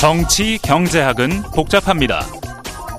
[0.00, 2.24] 정치 경제학은 복잡합니다.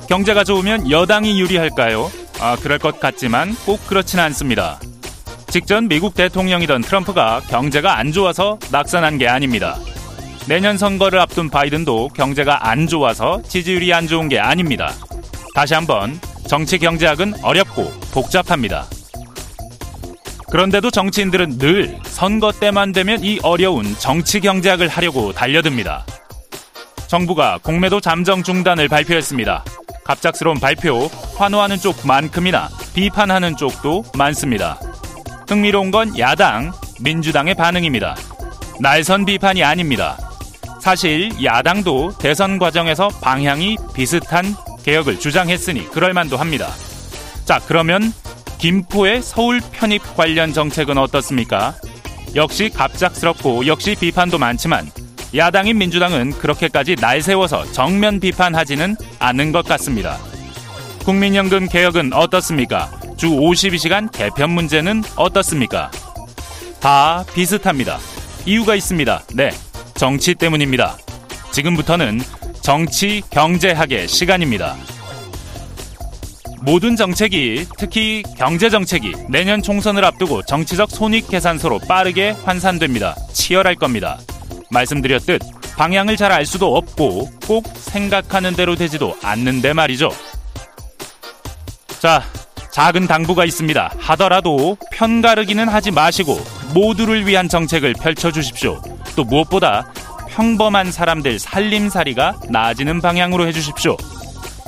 [0.07, 2.11] 경제가 좋으면 여당이 유리할까요?
[2.39, 4.79] 아, 그럴 것 같지만 꼭 그렇지는 않습니다.
[5.49, 9.79] 직전 미국 대통령이던 트럼프가 경제가 안 좋아서 낙선한 게 아닙니다.
[10.47, 14.93] 내년 선거를 앞둔 바이든도 경제가 안 좋아서 지지율이 안 좋은 게 아닙니다.
[15.55, 18.85] 다시 한번 정치 경제학은 어렵고 복잡합니다.
[20.51, 26.05] 그런데도 정치인들은 늘 선거 때만 되면 이 어려운 정치 경제학을 하려고 달려듭니다.
[27.11, 29.65] 정부가 공매도 잠정 중단을 발표했습니다.
[30.05, 34.79] 갑작스러운 발표, 환호하는 쪽만큼이나 비판하는 쪽도 많습니다.
[35.45, 38.15] 흥미로운 건 야당, 민주당의 반응입니다.
[38.79, 40.17] 날선 비판이 아닙니다.
[40.79, 46.69] 사실 야당도 대선 과정에서 방향이 비슷한 개혁을 주장했으니 그럴만도 합니다.
[47.43, 48.13] 자, 그러면
[48.57, 51.75] 김포의 서울 편입 관련 정책은 어떻습니까?
[52.35, 54.89] 역시 갑작스럽고 역시 비판도 많지만
[55.35, 60.17] 야당인 민주당은 그렇게까지 날 세워서 정면 비판하지는 않은 것 같습니다.
[61.05, 62.91] 국민연금 개혁은 어떻습니까?
[63.17, 65.89] 주 52시간 개편 문제는 어떻습니까?
[66.81, 67.97] 다 비슷합니다.
[68.45, 69.23] 이유가 있습니다.
[69.35, 69.51] 네.
[69.95, 70.97] 정치 때문입니다.
[71.51, 72.19] 지금부터는
[72.61, 74.75] 정치 경제학의 시간입니다.
[76.63, 83.15] 모든 정책이 특히 경제 정책이 내년 총선을 앞두고 정치적 손익 계산서로 빠르게 환산됩니다.
[83.33, 84.19] 치열할 겁니다.
[84.71, 85.41] 말씀드렸듯
[85.77, 90.11] 방향을 잘 알 수도 없고 꼭 생각하는 대로 되지도 않는데 말이죠.
[91.99, 92.23] 자,
[92.71, 93.93] 작은 당부가 있습니다.
[93.97, 96.39] 하더라도 편가르기는 하지 마시고
[96.73, 98.81] 모두를 위한 정책을 펼쳐주십시오.
[99.15, 99.91] 또 무엇보다
[100.29, 103.97] 평범한 사람들 살림살이가 나아지는 방향으로 해주십시오.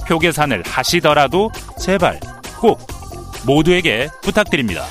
[0.06, 2.20] 표 계산을 하시더라도 제발
[2.60, 2.86] 꼭
[3.46, 4.86] 모두에게 부탁드립니다.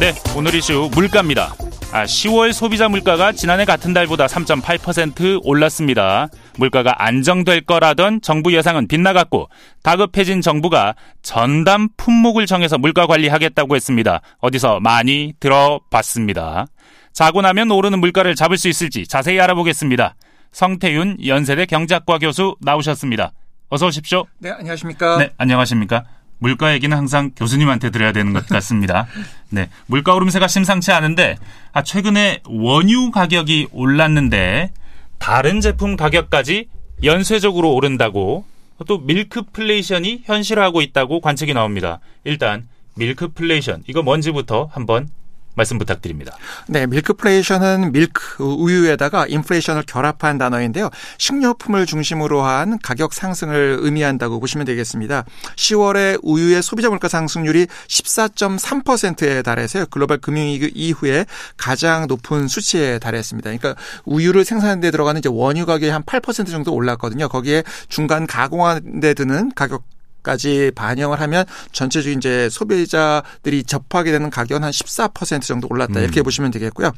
[0.00, 1.54] 네, 오늘 이슈 물가입니다.
[1.92, 6.28] 아, 10월 소비자 물가가 지난해 같은 달보다 3.8% 올랐습니다.
[6.56, 9.50] 물가가 안정될 거라던 정부 예상은 빗나갔고
[9.82, 14.22] 다급해진 정부가 전담 품목을 정해서 물가 관리하겠다고 했습니다.
[14.38, 16.64] 어디서 많이 들어봤습니다.
[17.12, 20.14] 자고 나면 오르는 물가를 잡을 수 있을지 자세히 알아보겠습니다.
[20.52, 23.32] 성태윤 연세대 경제학과 교수 나오셨습니다.
[23.68, 24.24] 어서 오십시오.
[24.38, 25.18] 네, 안녕하십니까?
[25.18, 26.04] 네, 안녕하십니까?
[26.40, 29.06] 물가 얘기는 항상 교수님한테 드려야 되는 것 같습니다.
[29.50, 29.68] 네.
[29.86, 31.36] 물가 오름세가 심상치 않은데,
[31.72, 34.72] 아, 최근에 원유 가격이 올랐는데,
[35.18, 36.68] 다른 제품 가격까지
[37.04, 38.44] 연쇄적으로 오른다고,
[38.86, 42.00] 또 밀크플레이션이 현실화하고 있다고 관측이 나옵니다.
[42.24, 45.08] 일단, 밀크플레이션, 이거 뭔지부터 한번
[45.54, 46.36] 말씀 부탁드립니다.
[46.66, 50.90] 네, 밀크플레이션은 밀크 우유에다가 인플레이션을 결합한 단어인데요.
[51.18, 55.24] 식료품을 중심으로 한 가격 상승을 의미한다고 보시면 되겠습니다.
[55.56, 59.86] 10월에 우유의 소비자 물가 상승률이 14.3%에 달해서요.
[59.90, 63.50] 글로벌 금융위기 이후에 가장 높은 수치에 달했습니다.
[63.50, 63.74] 그러니까
[64.04, 67.28] 우유를 생산하는 데 들어가는 이제 원유 가격이 한 8% 정도 올랐거든요.
[67.28, 69.84] 거기에 중간 가공하는 데 드는 가격
[70.22, 76.24] 까지 반영을 하면 전체적인 이제 소비자들이 접하게 되는 가격은 한 14% 정도 올랐다 이렇게 음.
[76.24, 76.92] 보시면 되겠고요.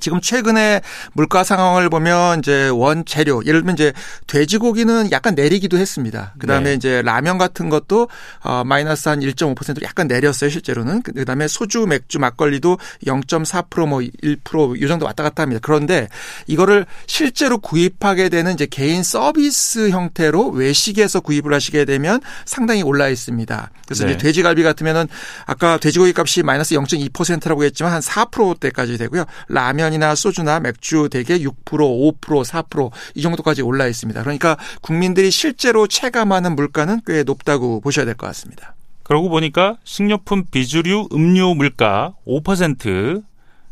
[0.00, 0.80] 지금 최근에
[1.12, 3.92] 물가 상황을 보면 이제 원 재료 예를 들면 이제
[4.26, 6.34] 돼지고기는 약간 내리기도 했습니다.
[6.38, 6.74] 그다음에 네.
[6.74, 8.08] 이제 라면 같은 것도
[8.42, 11.02] 어 마이너스 한 1.5%로 약간 내렸어요, 실제로는.
[11.02, 15.60] 그다음에 소주, 맥주, 막걸리도 0.4%뭐 1%이 정도 왔다 갔다 합니다.
[15.62, 16.08] 그런데
[16.46, 23.70] 이거를 실제로 구입하게 되는 이제 개인 서비스 형태로 외식에서 구입을 하시게 되면 상당히 올라 있습니다.
[23.86, 24.12] 그래서 네.
[24.12, 25.06] 이제 돼지갈비 같으면은
[25.46, 29.24] 아까 돼지고기 값이 마이너스 0.2%라고 했지만 한 4%대까지 되고요.
[29.48, 34.22] 라면 라면이나 소주나 맥주 대개 6%, 5%, 4%이 정도까지 올라 있습니다.
[34.22, 38.74] 그러니까 국민들이 실제로 체감하는 물가는 꽤 높다고 보셔야 될 것 같습니다.
[39.02, 43.22] 그러고 보니까 식료품 비주류 음료 물가 5%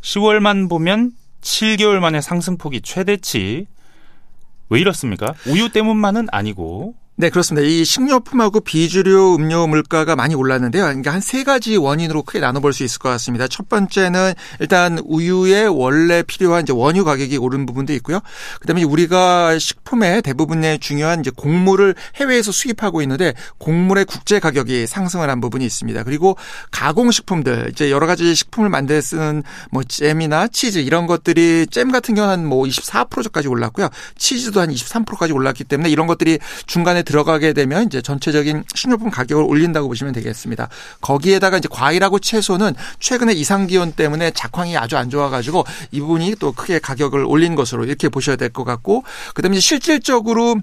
[0.02, 3.66] 10월만 보면 7개월 만에 상승폭이 최대치
[4.68, 5.34] 왜 이렇습니까?
[5.46, 7.64] 우유 때문만은 아니고 네, 그렇습니다.
[7.64, 10.82] 이 식료품하고 비주류 음료 물가가 많이 올랐는데요.
[10.82, 13.46] 그러니까 한 세 가지 원인으로 크게 나눠볼 수 있을 것 같습니다.
[13.46, 18.18] 첫 번째는 일단 우유에 원래 필요한 이제 원유 가격이 오른 부분도 있고요.
[18.60, 25.40] 그다음에 우리가 식품의 대부분의 중요한 이제 곡물을 해외에서 수입하고 있는데 곡물의 국제 가격이 상승을 한
[25.40, 26.02] 부분이 있습니다.
[26.02, 26.36] 그리고
[26.72, 32.32] 가공식품들 이제 여러 가지 식품을 만들 쓰는 뭐 잼이나 치즈 이런 것들이 잼 같은 경우는
[32.32, 33.88] 한 뭐 24%까지 올랐고요.
[34.18, 39.86] 치즈도 한 23%까지 올랐기 때문에 이런 것들이 중간에 들어가게 되면 이제 전체적인 식료품 가격을 올린다고
[39.86, 40.68] 보시면 되겠습니다.
[41.02, 46.52] 거기에다가 이제 과일하고 채소는 최근에 이상 기온 때문에 작황이 아주 안 좋아가지고 이 부분이 또
[46.52, 49.04] 크게 가격을 올린 것으로 이렇게 보셔야 될 것 같고
[49.34, 50.56] 그다음에 실질적으로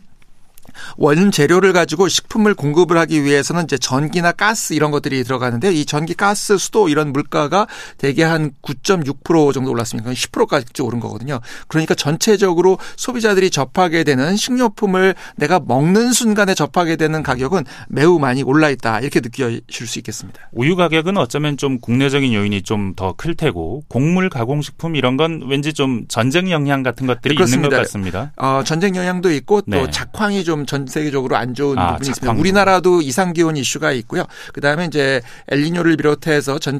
[0.97, 6.57] 원재료를 가지고 식품을 공급을 하기 위해서는 이제 전기나 가스 이런 것들이 들어가는데 이 전기, 가스,
[6.57, 7.67] 수도 이런 물가가
[7.97, 10.09] 대개 한 9.6% 정도 올랐습니다.
[10.11, 11.39] 10%까지 오른 거거든요.
[11.67, 18.69] 그러니까 전체적으로 소비자들이 접하게 되는 식료품을 내가 먹는 순간에 접하게 되는 가격은 매우 많이 올라
[18.69, 18.99] 있다.
[18.99, 20.39] 이렇게 느껴질 수 있겠습니다.
[20.51, 25.73] 우유 가격은 어쩌면 좀 국내적인 요인이 좀 더 클 테고 곡물 가공식품 이런 건 왠지
[25.73, 27.67] 좀 전쟁 영향 같은 것들이 그렇습니다.
[27.67, 28.31] 있는 것 같습니다.
[28.37, 29.87] 어, 전쟁 영향도 있고 또 네.
[29.91, 32.39] 작황이 좀전 세계적으로 안 좋은 아, 부분이 있습니다.
[32.39, 34.25] 우리나라도 이상 기온 이슈가 있고요.
[34.53, 36.79] 그다음에 이제 엘니뇨를 비롯해서 전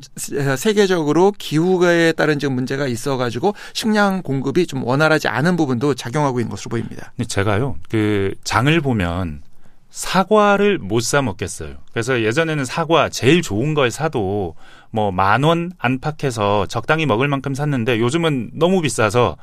[0.58, 6.50] 세계적으로 기후에 따른 지금 문제가 있어 가지고 식량 공급이 좀 원활하지 않은 부분도 작용하고 있는
[6.52, 7.12] 것으로 보입니다.
[7.28, 7.76] 제가요.
[7.90, 9.42] 그 장을 보면
[9.90, 11.76] 사과를 못 사 먹겠어요.
[11.92, 14.56] 그래서 예전에는 사과 제일 좋은 걸 사도
[14.92, 19.38] 뭐 만 원 안팎해서 적당히 먹을 만큼 샀는데 요즘은 너무 비싸서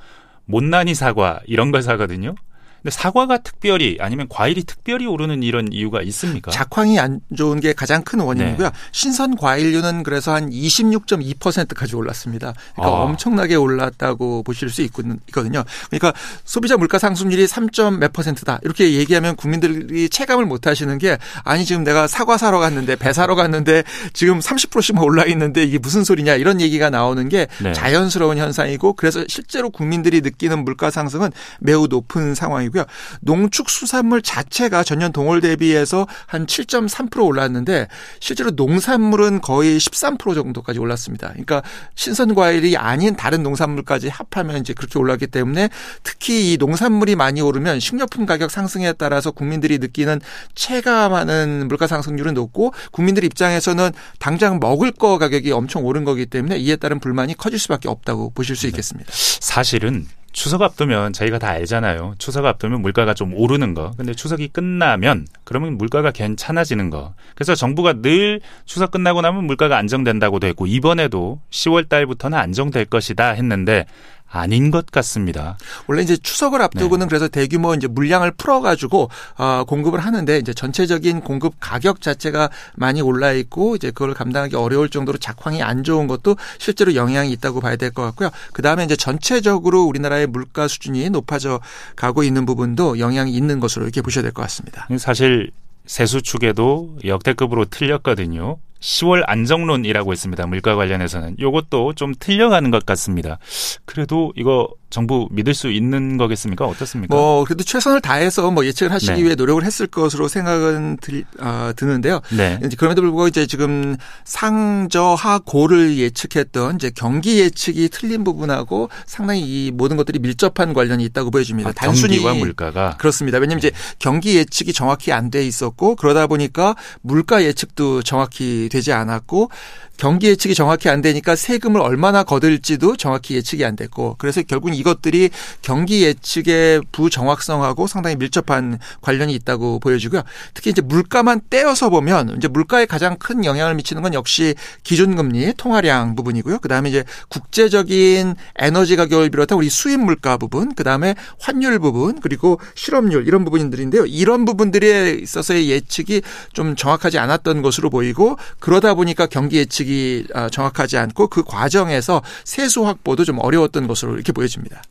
[0.44, 2.34] 못난이 사과 이런 걸 사거든요.
[2.82, 6.50] 근데 사과가 특별히 아니면 과일이 특별히 오르는 이런 이유가 있습니까?
[6.50, 8.68] 작황이 안 좋은 게 가장 큰 원인이고요.
[8.68, 8.74] 네.
[8.92, 12.54] 신선 과일류는 그래서 한 26.2%까지 올랐습니다.
[12.74, 13.00] 그러니까 아.
[13.02, 15.16] 엄청나게 올랐다고 보실 수 있거든요.
[15.30, 16.12] 그러니까
[16.44, 17.66] 소비자 물가 상승률이 3.
[17.98, 18.60] 몇 퍼센트다.
[18.62, 23.34] 이렇게 얘기하면 국민들이 체감을 못 하시는 게 아니 지금 내가 사과 사러 갔는데 배 사러
[23.34, 23.82] 갔는데
[24.12, 27.72] 지금 30%씩만 올라 있는데 이게 무슨 소리냐 이런 얘기가 나오는 게 네.
[27.72, 31.30] 자연스러운 현상이고 그래서 실제로 국민들이 느끼는 물가 상승은
[31.60, 32.84] 매우 높은 상황이 고 거고요.
[33.22, 37.88] 농축수산물 자체가 전년 동월 대비해서 한 7.3% 올랐는데
[38.20, 41.28] 실제로 농산물은 거의 13% 정도까지 올랐습니다.
[41.28, 41.62] 그러니까
[41.94, 45.70] 신선 과일이 아닌 다른 농산물까지 합하면 이제 그렇게 올랐기 때문에
[46.02, 50.20] 특히 이 농산물이 많이 오르면 식료품 가격 상승에 따라서 국민들이 느끼는
[50.54, 56.76] 체감하는 물가 상승률은 높고 국민들 입장에서는 당장 먹을 거 가격이 엄청 오른 거기 때문에 이에
[56.76, 58.68] 따른 불만이 커질 수밖에 없다고 보실 수 네.
[58.68, 59.10] 있겠습니다.
[59.12, 60.06] 사실은
[60.36, 62.14] 추석 앞두면 저희가 다 알잖아요.
[62.18, 63.92] 추석 앞두면 물가가 좀 오르는 거.
[63.96, 67.14] 근데 추석이 끝나면 그러면 물가가 괜찮아지는 거.
[67.34, 73.86] 그래서 정부가 늘 추석 끝나고 나면 물가가 안정된다고도 했고 이번에도 10월 달부터는 안정될 것이다 했는데
[74.28, 75.56] 아닌 것 같습니다.
[75.86, 77.08] 원래 이제 추석을 앞두고는 네.
[77.08, 83.32] 그래서 대규모 이제 물량을 풀어가지고 어, 공급을 하는데 이제 전체적인 공급 가격 자체가 많이 올라
[83.32, 87.86] 있고 이제 그걸 감당하기 어려울 정도로 작황이 안 좋은 것도 실제로 영향이 있다고 봐야 될
[87.96, 88.30] 것 같고요.
[88.52, 91.60] 그 다음에 이제 전체적으로 우리나라의 물가 수준이 높아져
[91.94, 94.86] 가고 있는 부분도 영향이 있는 것으로 이렇게 보셔야 될 것 같습니다.
[94.98, 95.50] 사실
[95.86, 98.58] 세수 축에도 역대급으로 틀렸거든요.
[98.80, 100.46] 10월 안정론이라고 있습니다.
[100.46, 101.36] 물가 관련해서는.
[101.38, 103.38] 요것도 좀 틀려가는 것 같습니다.
[103.84, 106.64] 그래도 이거 정부 믿을 수 있는 거겠습니까?
[106.64, 107.14] 어떻습니까?
[107.14, 109.24] 뭐 그래도 최선을 다해서 뭐 예측을 하시기 네.
[109.24, 112.20] 위해 노력을 했을 것으로 생각은 들, 어, 드는데요.
[112.30, 112.58] 네.
[112.78, 120.18] 그럼에도 불구하고 이제 지금 상저하고를 예측했던 이제 경기 예측이 틀린 부분하고 상당히 이 모든 것들이
[120.18, 121.70] 밀접한 관련이 있다고 보여집니다.
[121.70, 123.38] 아, 단순히 경기와 물가가 그렇습니다.
[123.38, 123.68] 왜냐하면 네.
[123.68, 129.50] 이제 경기 예측이 정확히 안 돼 있었고 그러다 보니까 물가 예측도 정확히 되지 않았고
[129.96, 135.30] 경기 예측이 정확히 안 되니까 세금을 얼마나 거둘지도 정확히 예측이 안 됐고 그래서 결국 이것들이
[135.62, 140.22] 경기 예측의 부정확성하고 상당히 밀접한 관련이 있다고 보여지고요.
[140.54, 146.14] 특히 이제 물가만 떼어서 보면 이제 물가에 가장 큰 영향을 미치는 건 역시 기준금리 통화량
[146.14, 146.58] 부분이고요.
[146.58, 153.26] 그다음에 이제 국제적인 에너지 가격을 비롯한 우리 수입 물가 부분, 그다음에 환율 부분, 그리고 실업률
[153.26, 154.06] 이런 부분들인데요.
[154.06, 160.48] 이런 부분들에 있어서의 예측이 좀 정확하지 않았던 것으로 보이고 그러다 보니까 경기 예측 예측이 아,
[160.48, 164.82] 정확하지 않고 그 과정에서 세수 확보도 좀 어려웠던 것으로 이렇게 보여집니다.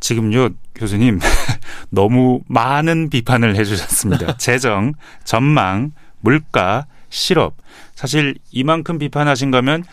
[0.00, 1.20] 지금요, 교수님,
[1.90, 4.36] 너무 많은 비판을 해주셨습니다.
[4.38, 4.92] 재정,
[5.24, 7.56] 전망, 물가, 실업.
[7.94, 9.84] 사실 이만큼 비판하신 거면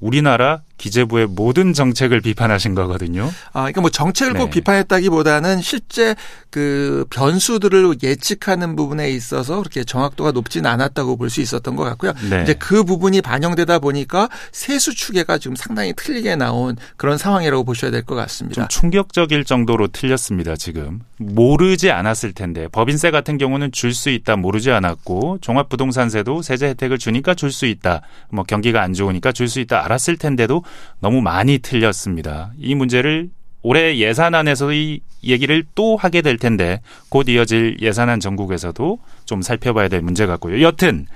[0.00, 3.30] 우리나라 기재부의 모든 정책을 비판하신 거거든요.
[3.52, 4.38] 아, 그러니까 뭐 정책을 네.
[4.40, 6.14] 꼭 비판했다기보다는 실제
[6.50, 12.12] 그 변수들을 예측하는 부분에 있어서 그렇게 정확도가 높지는 않았다고 볼 수 있었던 것 같고요.
[12.28, 12.42] 네.
[12.42, 18.02] 이제 그 부분이 반영되다 보니까 세수 추계가 지금 상당히 틀리게 나온 그런 상황이라고 보셔야 될
[18.02, 18.66] 것 같습니다.
[18.66, 20.56] 좀 충격적일 정도로 틀렸습니다.
[20.56, 26.98] 지금 모르지 않았을 텐데 법인세 같은 경우는 줄 수 있다 모르지 않았고 종합부동산세도 세제 혜택을
[26.98, 28.00] 주니까 줄 수 있다.
[28.30, 30.61] 뭐 경기가 안 좋으니까 줄 수 있다 알았을 텐데도
[31.00, 32.52] 너무 많이 틀렸습니다.
[32.58, 33.30] 이 문제를
[33.62, 40.02] 올해 예산안에서 이 얘기를 또 하게 될 텐데 곧 이어질 예산안 전국에서도 좀 살펴봐야 될
[40.02, 40.60] 문제 같고요.
[40.62, 41.06] 여튼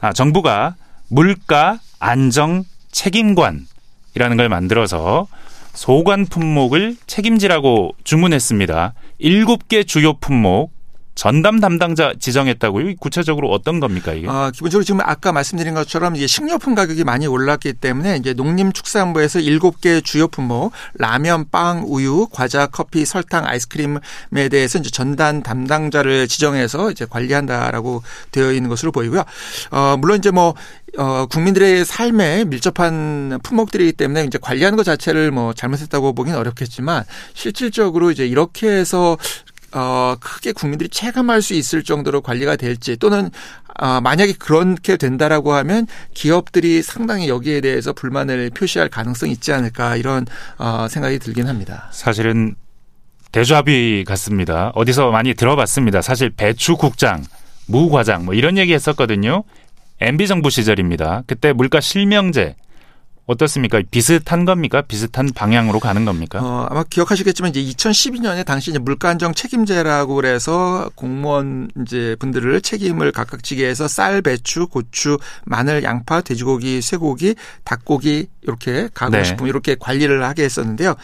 [0.00, 0.74] 아, 정부가
[1.08, 5.28] 물가 안정 책임관이라는 걸 만들어서
[5.74, 8.94] 소관 품목을 책임지라고 주문했습니다.
[9.18, 10.72] 일곱 개 주요 품목
[11.14, 12.96] 전담 담당자 지정했다고요?
[12.98, 14.26] 구체적으로 어떤 겁니까 이게?
[14.28, 19.80] 아, 기본적으로 지금 아까 말씀드린 것처럼 이제 식료품 가격이 많이 올랐기 때문에 이제 농림축산부에서 일곱
[19.80, 26.90] 개 주요 품목 라면, 빵, 우유, 과자, 커피, 설탕, 아이스크림에 대해서 이제 전담 담당자를 지정해서
[26.90, 29.24] 이제 관리한다라고 되어 있는 것으로 보이고요.
[29.70, 30.54] 어, 물론 이제 뭐
[30.98, 37.04] 어, 국민들의 삶에 밀접한 품목들이기 때문에 이제 관리하는 것 자체를 뭐 잘못했다고 보기는 어렵겠지만
[37.34, 39.16] 실질적으로 이제 이렇게 해서
[39.74, 43.30] 어, 크게 국민들이 체감할 수 있을 정도로 관리가 될지 또는
[43.78, 50.26] 어, 만약에 그렇게 된다라고 하면 기업들이 상당히 여기에 대해서 불만을 표시할 가능성이 있지 않을까 이런
[50.58, 51.88] 어, 생각이 들긴 합니다.
[51.92, 52.54] 사실은
[53.32, 54.72] 대좌비 같습니다.
[54.74, 56.02] 어디서 많이 들어봤습니다.
[56.02, 57.24] 사실 배추국장,
[57.66, 59.44] 무과장 뭐 이런 얘기 했었거든요.
[60.00, 61.22] MB 정부 시절입니다.
[61.26, 62.56] 그때 물가 실명제
[63.26, 63.80] 어떻습니까?
[63.90, 64.82] 비슷한 겁니까?
[64.82, 66.40] 비슷한 방향으로 가는 겁니까?
[66.42, 73.12] 어, 아마 기억하시겠지만 이제 2012년에 당시 이제 물가 안정 책임제라고 그래서 공무원 이제 분들을 책임을
[73.12, 79.50] 각각 지게 해서 쌀, 배추, 고추, 마늘, 양파, 돼지고기, 쇠고기, 닭고기 이렇게 가공식품 네.
[79.50, 80.96] 이렇게 관리를 하게 했었는데요.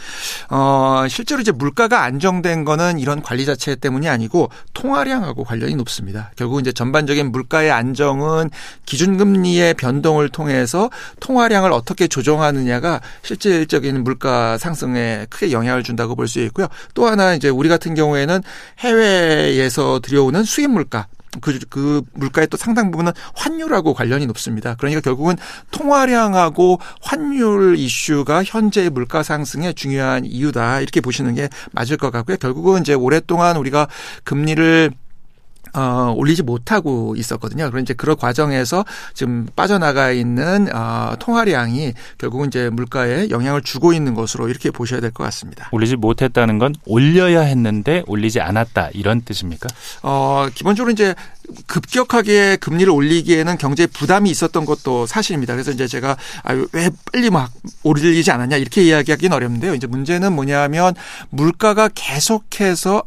[0.49, 6.31] 어, 실제로 이제 물가가 안정된 거는 이런 관리 자체 때문이 아니고 통화량하고 관련이 높습니다.
[6.35, 8.49] 결국 이제 전반적인 물가의 안정은
[8.85, 10.89] 기준금리의 변동을 통해서
[11.21, 16.67] 통화량을 어떻게 조정하느냐가 실질적인 물가 상승에 크게 영향을 준다고 볼 수 있고요.
[16.93, 18.41] 또 하나 이제 우리 같은 경우에는
[18.79, 21.07] 해외에서 들여오는 수입 물가
[21.41, 24.75] 그, 그 물가의 또 상당 부분은 환율하고 관련이 높습니다.
[24.75, 25.35] 그러니까 결국은
[25.71, 30.81] 통화량하고 환율 이슈가 현재의 물가 상승의 중요한 이유다.
[30.81, 32.37] 이렇게 보시는 게 맞을 것 같고요.
[32.37, 33.87] 결국은 이제 오랫동안 우리가
[34.23, 34.91] 금리를
[35.73, 37.69] 어, 올리지 못하고 있었거든요.
[37.69, 44.13] 그런 이제 그런 과정에서 지금 빠져나가 있는 어, 통화량이 결국은 이제 물가에 영향을 주고 있는
[44.13, 45.69] 것으로 이렇게 보셔야 될 것 같습니다.
[45.71, 49.67] 올리지 못했다는 건 올려야 했는데 올리지 않았다 이런 뜻입니까?
[50.03, 51.15] 어, 기본적으로 이제
[51.65, 55.53] 급격하게 금리를 올리기에는 경제 부담이 있었던 것도 사실입니다.
[55.53, 57.51] 그래서 이제 제가 아, 왜 빨리 막
[57.83, 59.73] 오르지 않았냐 이렇게 이야기하기는 어렵는데요.
[59.73, 60.93] 이제 문제는 뭐냐면
[61.29, 63.03] 물가가 계속해서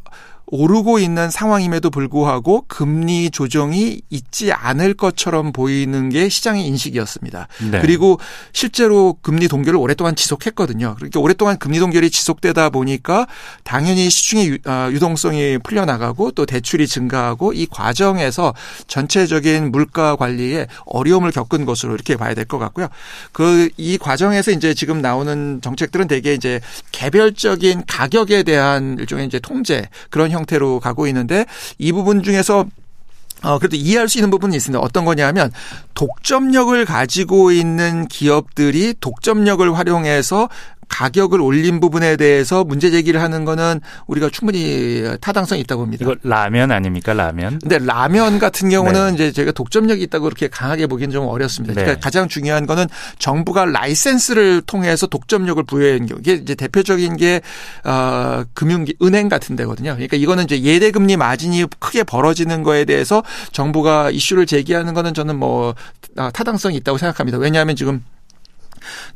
[0.52, 7.48] 오르고 있는 상황임에도 불구하고 금리 조정이 있지 않을 것처럼 보이는 게 시장의 인식이었습니다.
[7.70, 7.80] 네.
[7.80, 8.20] 그리고
[8.52, 10.94] 실제로 금리 동결을 오랫동안 지속했거든요.
[10.98, 13.26] 그렇게 오랫동안 금리 동결이 지속되다 보니까
[13.64, 18.54] 당연히 시중의 아, 유동성이 풀려나가고 또 대출이 증가하고 이 과정에서
[18.86, 22.88] 전체적인 물가 관리에 어려움을 겪은 것으로 이렇게 봐야 될 것 같고요.
[23.32, 26.60] 그 이 과정에서 이제 지금 나오는 정책들은 대개 이제
[26.92, 31.46] 개별적인 가격에 대한 일종의 이제 통제 그런 형 형태로 가고 있는데
[31.78, 32.66] 이 부분 중에서
[33.42, 34.78] 어, 그래도 이해할 수 있는 부분이 있습니다.
[34.80, 35.52] 어떤 거냐면
[35.94, 40.48] 독점력을 가지고 있는 기업들이 독점력을 활용해서
[40.92, 46.04] 가격을 올린 부분에 대해서 문제 제기를 하는 거는 우리가 충분히 타당성이 있다고 봅니다.
[46.04, 47.14] 이거 라면 아닙니까?
[47.14, 47.58] 라면?
[47.60, 49.14] 근데 라면 같은 경우는 네.
[49.14, 51.72] 이제 제가 독점력이 있다고 그렇게 강하게 보기는 좀 어렵습니다.
[51.72, 52.00] 그러니까 네.
[52.00, 52.86] 가장 중요한 거는
[53.18, 57.40] 정부가 라이센스를 통해서 독점력을 부여한 경우 이게 이제 대표적인 게
[57.84, 59.92] 어, 금융 은행 같은 데거든요.
[59.94, 63.22] 그러니까 이거는 이제 예대 금리 마진이 크게 벌어지는 거에 대해서
[63.52, 65.74] 정부가 이슈를 제기하는 거는 저는 뭐
[66.16, 67.38] 아, 타당성이 있다고 생각합니다.
[67.38, 68.04] 왜냐하면 지금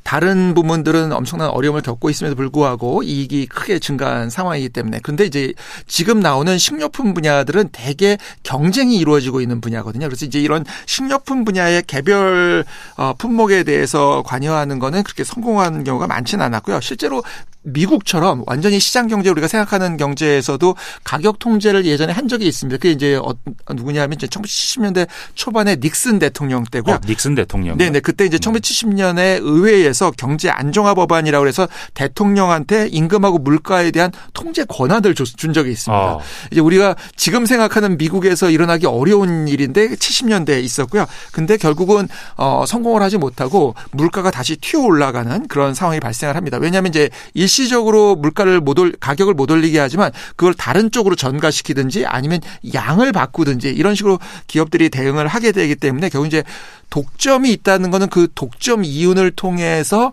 [0.03, 5.53] 다른 부문들은 엄청난 어려움을 겪고 있음에도 불구하고 이익이 크게 증가한 상황이기 때문에 그런데 이제
[5.87, 10.07] 지금 나오는 식료품 분야들은 대개 경쟁이 이루어지고 있는 분야거든요.
[10.07, 12.65] 그래서 이제 이런 식료품 분야의 개별
[12.97, 16.81] 어, 품목에 대해서 관여하는 거는 그렇게 성공한 경우가 많지는 않았고요.
[16.81, 17.23] 실제로
[17.67, 22.77] 미국처럼 완전히 시장 경제 우리가 생각하는 경제에서도 가격 통제를 예전에 한 적이 있습니다.
[22.79, 23.35] 그게 이제 어,
[23.75, 26.95] 누구냐면 이제 1970년대 초반에 닉슨 대통령 때고요.
[26.97, 27.77] 어, 닉슨 대통령.
[27.77, 28.01] 네, 네.
[28.01, 35.53] 그때 이제 1970년에 의회에서 경제 안정화 법안이라고 해서 대통령한테 임금하고 물가에 대한 통제 권한을 준
[35.53, 36.15] 적이 있습니다.
[36.15, 36.21] 어.
[36.53, 41.07] 이제 우리가 지금 생각하는 미국에서 일어나기 어려운 일인데 70년대에 있었고요.
[41.33, 46.59] 근데 결국은 어 성공을 하지 못하고 물가가 다시 튀어 올라가는 그런 상황이 발생을 합니다.
[46.61, 52.05] 왜냐하면 이제 일 일시적으로 물가를 못 올, 가격을 못 올리게 하지만 그걸 다른 쪽으로 전가시키든지
[52.07, 52.41] 아니면
[52.75, 56.45] 양을 바꾸든지 이런 식으로 기업들이 대응을 하게 되기 때문에 결국 이제
[56.91, 60.13] 독점이 있다는 거는 그 독점 이윤을 통해서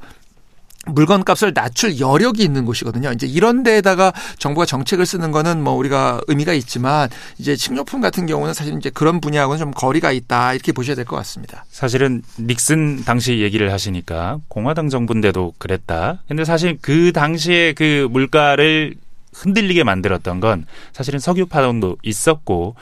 [0.86, 3.12] 물건 값을 낮출 여력이 있는 곳이거든요.
[3.14, 8.54] 이제 이런 데에다가 정부가 정책을 쓰는 거는 뭐 우리가 의미가 있지만 이제 식료품 같은 경우는
[8.54, 11.66] 사실 이제 그런 분야하고는 좀 거리가 있다 이렇게 보셔야 될 것 같습니다.
[11.70, 16.22] 사실은 닉슨 당시 얘기를 하시니까 공화당 정부인데도 그랬다.
[16.28, 18.96] 근데 사실 그 당시에 그 물가를
[19.34, 22.76] 흔들리게 만들었던 건 사실은 석유 파동도 있었고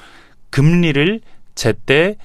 [0.49, 1.21] 금리를
[1.55, 2.17] 제때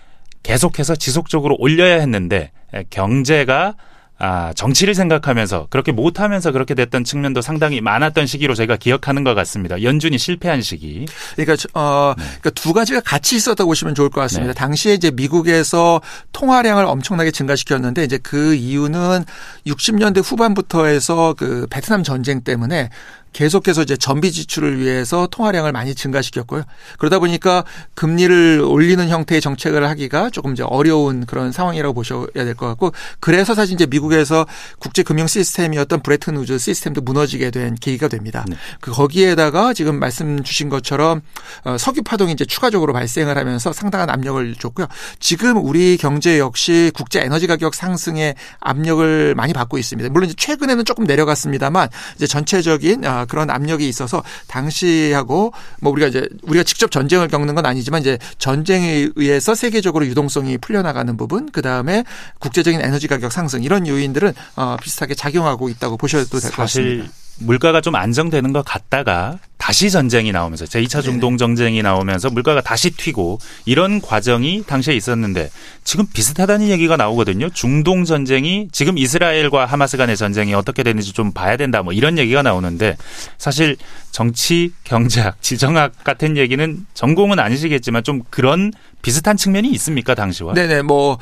[0.43, 2.51] 계속해서 지속적으로 올려야 했는데
[2.91, 3.75] 경제가
[4.19, 9.83] 아, 정치를 생각하면서 그렇게 못하면서 그렇게 됐던 측면도 상당히 많았던 시기로 저희가 기억하는 것 같습니다.
[9.83, 11.05] 연준이 실패한 시기.
[11.35, 12.25] 그러니까 어 네.
[12.25, 14.55] 그러니까 두 가지가 같이 있었다고 보시면 좋을 것 같습니다.
[14.55, 14.59] 네.
[14.59, 16.01] 당시에 이제 미국에서
[16.33, 19.25] 통화량을 엄청나게 증가시켰는데 이제 그 이유는
[19.67, 22.89] 60년대 후반부터 해서 그 베트남 전쟁 때문에
[23.37, 26.63] 계속해서 이제 전비 지출을 위해서 통화량을 많이 증가시켰고요.
[26.97, 27.65] 그러다 보니까
[27.95, 33.55] 금리를 올리는 형태의 정책을 하기가 조금 이제 어려운 그런 상황이라고 보셔야 될 것 같고 그래서
[33.55, 34.47] 사실 이제 미국에서
[34.79, 38.47] 국제 금융 시스템이었던 브레튼 우즈 시스템도 무너지게 된 계기가 됩니다.
[38.49, 38.57] 네.
[38.81, 41.21] 그 거기에다가 지금 말씀 주신 것처럼
[41.65, 44.87] 어, 석유 파동이 이제 추가적으로 발생을 하면서 상당한 압력을 줬고요.
[45.21, 50.09] 지금 우리 경제 역시 국제 에너지 가격 상승의 압력을 많이 받고 있습니다.
[50.09, 56.29] 물론 이제 최근에는 조금 내려갔습니다만 이제 전체적인 아, 그런 압력이 있어서 당시하고 뭐 우리가 이제
[56.43, 62.05] 우리가 직접 전쟁을 겪는 건 아니지만 이제 전쟁에 의해서 세계적으로 유동성이 풀려나가는 부분 그 다음에
[62.39, 67.05] 국제적인 에너지 가격 상승 이런 요인들은 어 비슷하게 작용하고 있다고 보셔도 될 것 같습니다.
[67.41, 73.41] 물가가 좀 안정되는 것 같다가 다시 전쟁이 나오면서 제2차 중동 전쟁이 나오면서 물가가 다시 튀고
[73.65, 75.51] 이런 과정이 당시에 있었는데
[75.83, 77.51] 지금 비슷하다는 얘기가 나오거든요.
[77.51, 82.43] 중동 전쟁이 지금 이스라엘과 하마스 간의 전쟁이 어떻게 되는지 좀 봐야 된다 뭐 이런 얘기가
[82.43, 82.97] 나오는데
[83.39, 83.77] 사실
[84.13, 90.55] 정치, 경제학, 지정학 같은 얘기는 전공은 아니시겠지만 좀 그런 비슷한 측면이 있습니까 당시와?
[90.55, 91.19] 네네 뭐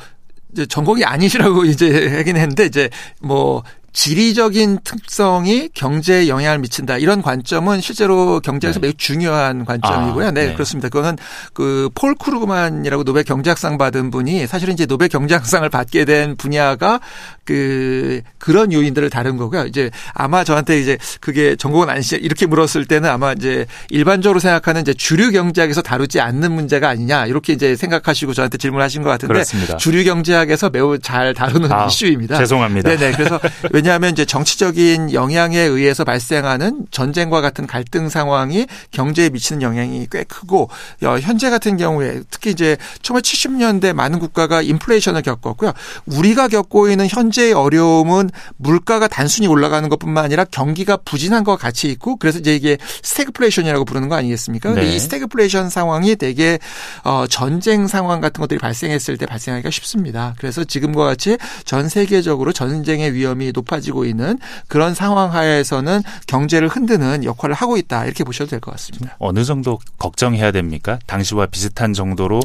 [0.53, 3.63] 이제 전공이 아니시라고 이제 하긴 했는데 이제 뭐
[3.95, 6.97] 지리적인 특성이 경제에 영향을 미친다.
[6.97, 8.87] 이런 관점은 실제로 경제에서 네.
[8.87, 10.27] 매우 중요한 관점이고요.
[10.27, 10.89] 아, 네, 네, 그렇습니다.
[10.89, 11.17] 그거는
[11.53, 16.99] 그 폴 크루그만이라고 노벨 경제학상 받은 분이 사실은 이제 노벨 경제학상을 받게 된 분야가
[17.45, 19.65] 그 그런 요인들을 다룬 거고요.
[19.65, 24.93] 이제 아마 저한테 이제 그게 전공은 아니시 이렇게 물었을 때는 아마 이제 일반적으로 생각하는 이제
[24.93, 29.77] 주류 경제학에서 다루지 않는 문제가 아니냐 이렇게 이제 생각하시고 저한테 질문하신 것 같은데 그렇습니다.
[29.77, 32.37] 주류 경제학에서 매우 잘 다루는 아, 이슈입니다.
[32.39, 32.89] 죄송합니다.
[32.95, 33.11] 네네.
[33.15, 33.39] 그래서
[33.71, 40.69] 왜냐하면 이제 정치적인 영향에 의해서 발생하는 전쟁과 같은 갈등 상황이 경제에 미치는 영향이 꽤 크고
[41.21, 45.73] 현재 같은 경우에 특히 이제 1970년대 많은 국가가 인플레이션을 겪었고요.
[46.07, 51.89] 우리가 겪고 있는 현재 의 어려움은 물가가 단순히 올라가는 것뿐만 아니라 경기가 부진한 것 같이
[51.89, 54.69] 있고 그래서 이제 이게 스태그플레이션이라고 부르는 거 아니겠습니까?
[54.69, 54.95] 근데 네.
[54.95, 56.59] 이 스태그플레이션 상황이 되게
[57.03, 60.33] 어 전쟁 상황 같은 것들이 발생했을 때 발생하기가 쉽습니다.
[60.39, 67.23] 그래서 지금과 같이 전 세계적으로 전쟁의 위험이 높아 높아지고 있는 그런 상황 하에서는 경제를 흔드는
[67.23, 69.15] 역할을 하고 있다 이렇게 보셔도 될 것 같습니다.
[69.19, 70.97] 어느 정도 걱정해야 됩니까?
[71.07, 72.39] 당시와 비슷한 정도로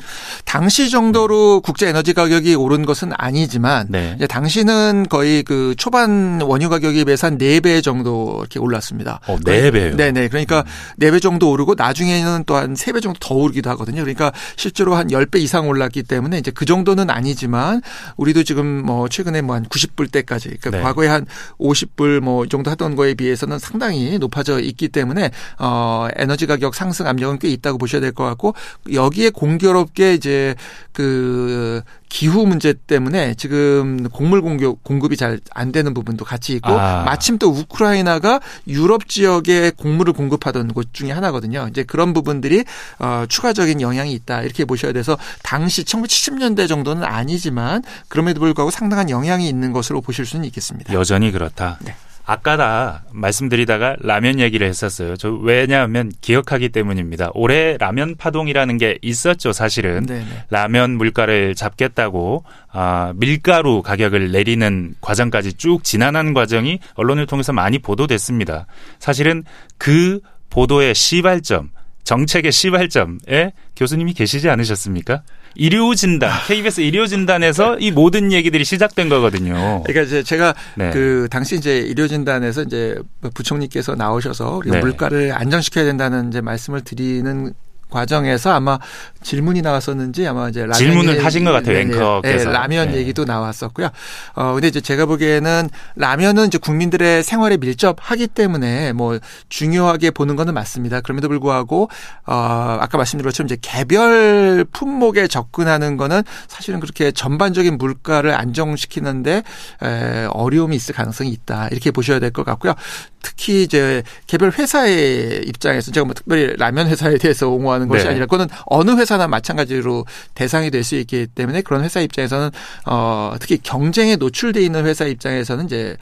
[0.45, 4.17] 당시 정도로 국제 에너지 가격이 오른 것은 아니지만 네.
[4.29, 9.21] 당시는 거의 그 초반 원유 가격에 비해서 한 4배 정도 이렇게 올랐습니다.
[9.27, 9.97] 어, 4배요?
[9.97, 10.29] 네네.
[10.29, 11.01] 그러니까 음.
[11.01, 14.03] 4배 정도 오르고 나중에는 또 한 3배 정도 더 오르기도 하거든요.
[14.03, 17.81] 그러니까 실제로 한 10배 이상 올랐기 때문에 이제 그 정도는 아니지만
[18.17, 20.81] 우리도 지금 뭐 최근에 뭐 한 90불 때까지 그러니까 네.
[20.83, 21.27] 과거에 한
[21.59, 27.07] 50불 뭐 이 정도 하던 거에 비해서는 상당히 높아져 있기 때문에 어 에너지 가격 상승
[27.07, 28.55] 압력은 꽤 있다고 보셔야 될 것 같고
[28.93, 30.55] 여기에 공교롭게 이제
[30.93, 36.71] 그 기후 문제 때문에 지금 곡물 공 급, 공급이 잘 안 되는 부분도 같이 있고
[36.71, 37.03] 아.
[37.05, 41.69] 마침 또 우크라이나가 유럽 지역에 곡물을 공급하던 곳 중에 하나거든요.
[41.71, 42.65] 이제 그런 부분들이
[42.99, 49.49] 어, 추가적인 영향이 있다 이렇게 보셔야 돼서 당시 1970년대 정도는 아니지만 그럼에도 불구하고 상당한 영향이
[49.49, 50.93] 있는 것으로 보실 수는 있겠습니다.
[50.93, 51.79] 여전히 그렇다.
[51.81, 51.95] 네.
[52.31, 55.17] 아까다 말씀드리다가 라면 얘기를 했었어요.
[55.17, 57.31] 저 왜냐하면 기억하기 때문입니다.
[57.35, 60.07] 올해 라면 파동이라는 게 있었죠, 사실은.
[60.07, 60.45] 네네.
[60.49, 68.67] 라면 물가를 잡겠다고 아, 밀가루 가격을 내리는 과정까지 쭉 지난한 과정이 언론을 통해서 많이 보도됐습니다.
[69.01, 69.43] 사실은
[69.77, 71.71] 그 보도의 시발점,
[72.05, 75.23] 정책의 시발점에 교수님이 계시지 않으셨습니까?
[75.55, 79.83] 일요진단, KBS 일요진단에서 이 모든 얘기들이 시작된 거거든요.
[79.85, 80.91] 그러니까 이제 제가 네.
[80.91, 82.97] 그 당시 이제 일요진단에서 이제
[83.35, 84.81] 부총리께서 나오셔서 네.
[84.81, 87.53] 물가를 안정시켜야 된다는 이제 말씀을 드리는
[87.91, 88.79] 과정에서 아마
[89.23, 91.95] 질문이 나왔었는지 아마 이제 라면 질문을 하신 것 같아요 네, 네.
[91.95, 92.97] 앵커께서 네, 라면 네.
[92.99, 93.91] 얘기도 나왔었고요.
[94.35, 99.19] 어 근데 이제 제가 보기에는 라면은 이제 국민들의 생활에 밀접하기 때문에 뭐
[99.51, 101.03] 중요하게 보는 거는 맞습니다.
[101.03, 101.91] 그럼에도 불구하고
[102.27, 109.43] 어 아까 말씀드린 것처럼 이제 개별 품목에 접근하는 거는 사실은 그렇게 전반적인 물가를 안정시키는데
[109.83, 112.75] 에, 어려움이 있을 가능성이 있다 이렇게 보셔야 될 것 같고요.
[113.23, 118.11] 특히 이제 개별 회사의 입장에서 제가 뭐 특별히 라면 회사에 대해서 옹호하는 것이 네.
[118.11, 122.51] 아니라 그거는 어느 회사 나 마찬가지로 대상이 될 수 있기 때문에 그런 회사 입장에서는
[122.87, 125.97] 어 특히 경쟁에 노출돼 있는 회사 입장에서는 이제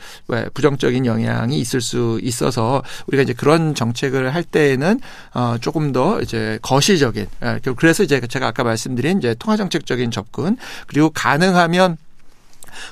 [0.55, 5.01] 부정적인 영향이 있을 수 있어서 우리가 이제 그런 정책을 할 때에는
[5.35, 10.57] 어 조금 더 이제 거시적인 예, 그래서 이제 제가 아까 말씀드린 이제 통화 정책적인 접근
[10.87, 11.97] 그리고 가능하면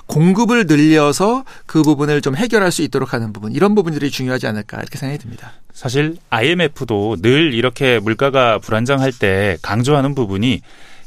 [0.07, 4.99] 공급을 늘려서 그 부분을 좀 해결할 수 있도록 하는 부분 이런 부분들이 중요하지 않을까 이렇게
[4.99, 5.53] 생각이 듭니다.
[5.73, 10.63] 사실 IMF도 늘 이렇게 물가가 불안정할 때 강조하는 부분이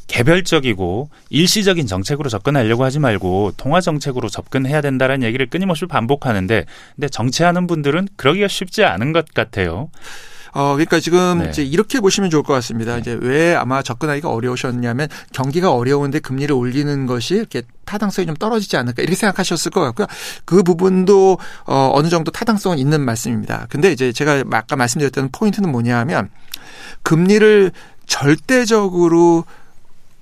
[0.09, 7.67] 개별적이고 일시적인 정책으로 접근하려고 하지 말고 통화 정책으로 접근해야 된다는 얘기를 끊임없이 반복하는데 근데 정치하는
[7.67, 9.89] 분들은 그러기가 쉽지 않은 것 같아요.
[10.53, 11.49] 어, 그러니까 지금 네.
[11.49, 12.95] 이제 이렇게 보시면 좋을 것 같습니다.
[12.95, 13.01] 네.
[13.01, 19.01] 이제 왜 아마 접근하기가 어려우셨냐면 경기가 어려운데 금리를 올리는 것이 이렇게 타당성이 좀 떨어지지 않을까
[19.01, 20.07] 이렇게 생각하셨을 것 같고요.
[20.45, 23.67] 그 부분도 어, 어느 정도 타당성은 있는 말씀입니다.
[23.69, 26.29] 근데 이제 제가 아까 말씀드렸던 포인트는 뭐냐 하면
[27.03, 27.71] 금리를
[28.05, 29.45] 절대적으로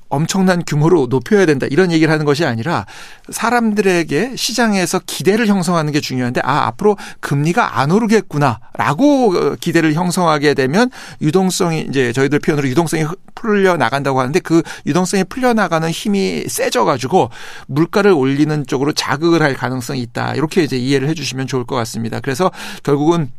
[0.10, 2.86] 엄청난 규모로 높여야 된다 이런 얘기를 하는 것이 아니라
[3.30, 10.90] 사람들에게 시장에서 기대를 형성하는 게 중요한데 아 앞으로 금리가 안 오르겠구나라고 기대를 형성하게 되면
[11.22, 17.30] 유동성이 이제 저희들 표현으로 유동성이 풀려 나간다고 하는데 그 유동성이 풀려 나가는 힘이 세져 가지고
[17.68, 22.20] 물가를 올리는 쪽으로 자극을 할 가능성이 있다 이렇게 이제 이해를 해주시면 좋을 것 같습니다.
[22.20, 22.52] 그래서
[22.84, 23.32] 결국은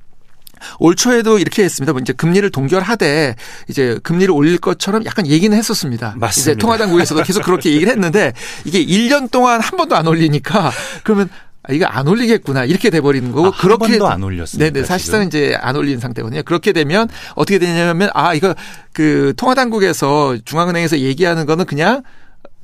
[0.78, 1.92] 올 초에도 이렇게 했습니다.
[1.92, 3.36] 뭐 이제 금리를 동결하되
[3.68, 6.14] 이제 금리를 올릴 것처럼 약간 얘기는 했었습니다.
[6.16, 6.52] 맞습니다.
[6.52, 8.32] 이제 통화당국에서도 계속 그렇게 얘기를 했는데
[8.64, 10.70] 이게 1년 동안 한 번도 안 올리니까
[11.04, 11.28] 그러면
[11.68, 14.70] 아, 이거 안 올리겠구나 이렇게 돼버리는 거고 아, 그렇게 한 번도 안 올렸습니다.
[14.72, 16.42] 네네 사실상 이제 안 올린 상태거든요.
[16.44, 18.54] 그렇게 되면 어떻게 되냐면 아 이거
[18.92, 22.02] 그 통화당국에서 중앙은행에서 얘기하는 거는 그냥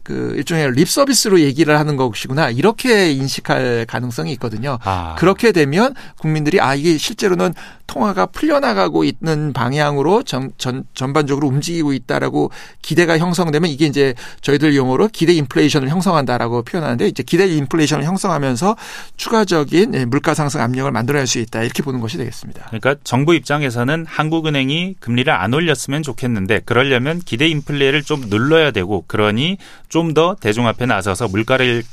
[0.05, 4.79] 그 일종의 립 서비스로 얘기를 하는 것이구나 이렇게 인식할 가능성이 있거든요.
[4.85, 5.17] 아.
[5.19, 7.55] 그렇게 되면 국민들이 아 이게 실제로는
[7.87, 12.51] 통화가 풀려나가고 있는 방향으로 전, 전 전반적으로 움직이고 있다라고
[12.83, 18.77] 기대가 형성되면 이게 이제 저희들 용어로 기대 인플레이션을 형성한다라고 표현하는데 이제 기대 인플레이션을 형성하면서
[19.17, 22.67] 추가적인 예, 물가 상승 압력을 만들어낼 수 있다 이렇게 보는 것이 되겠습니다.
[22.67, 29.59] 그러니까 정부 입장에서는 한국은행이 금리를 안 올렸으면 좋겠는데 그러려면 기대 인플레를 좀 눌러야 되고 그러니
[29.95, 31.85] 좀 더 대중 앞에 나서서 물가를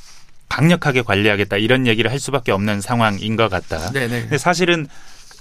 [0.50, 3.92] 강력하게 관리하겠다 이런 얘기를 할 수밖에 없는 상황인 것 같다.
[3.92, 4.22] 네네.
[4.22, 4.88] 근데 사실은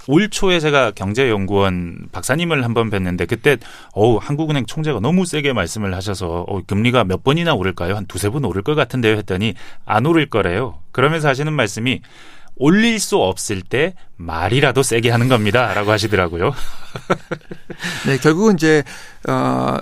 [0.07, 3.57] 올 초에 제가 경제연구원 박사님을 한번 뵀는데 그때
[3.93, 7.95] 어우 한국은행 총재가 너무 세게 말씀을 하셔서 어, 금리가 몇 번이나 오를까요?
[7.95, 10.79] 한 두세 번 오를 것 같은데요 했더니 안 오를 거래요.
[10.91, 12.01] 그러면서 하시는 말씀이
[12.55, 16.53] 올릴 수 없을 때 말이라도 세게 하는 겁니다라고 하시더라고요.
[18.05, 18.83] 네, 결국은 이제
[19.27, 19.77] 어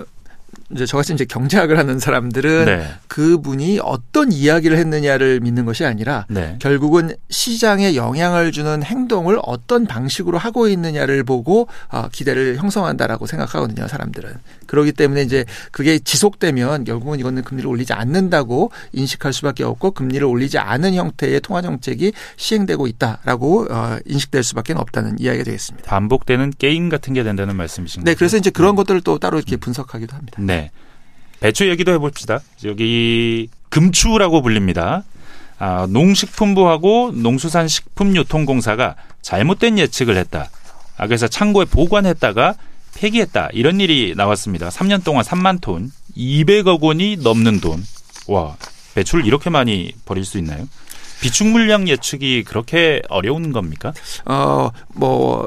[0.72, 2.86] 이제 저같이 이제 경제학을 하는 사람들은 네.
[3.08, 6.56] 그분이 어떤 이야기를 했느냐를 믿는 것이 아니라 네.
[6.60, 14.34] 결국은 시장에 영향을 주는 행동을 어떤 방식으로 하고 있느냐를 보고 어, 기대를 형성한다라고 생각하거든요, 사람들은.
[14.66, 20.58] 그렇기 때문에 이제 그게 지속되면 결국은 이거는 금리를 올리지 않는다고 인식할 수밖에 없고 금리를 올리지
[20.58, 25.88] 않은 형태의 통화 정책이 시행되고 있다라고 어, 인식될 수밖에 없다는 이야기가 되겠습니다.
[25.90, 28.18] 반복되는 게임 같은 게 된다는 말씀이신 네, 거죠?
[28.18, 28.76] 그래서 이제 그런 네.
[28.76, 30.38] 것들을 또 따로 이렇게 분석하기도 합니다.
[30.40, 30.59] 네.
[31.40, 32.40] 배추 얘기도 해봅시다.
[32.64, 35.04] 여기 금추라고 불립니다.
[35.58, 40.50] 아, 농식품부하고 농수산식품유통공사가 잘못된 예측을 했다.
[40.96, 42.54] 아, 그래서 창고에 보관했다가
[42.94, 43.48] 폐기했다.
[43.52, 44.68] 이런 일이 나왔습니다.
[44.68, 47.82] 3년 동안 3만 톤, 200억 원이 넘는 돈.
[48.26, 48.56] 와,
[48.94, 50.68] 배추를 이렇게 많이 버릴 수 있나요?
[51.20, 53.92] 비축 물량 예측이 그렇게 어려운 겁니까?
[54.24, 55.46] 어, 뭐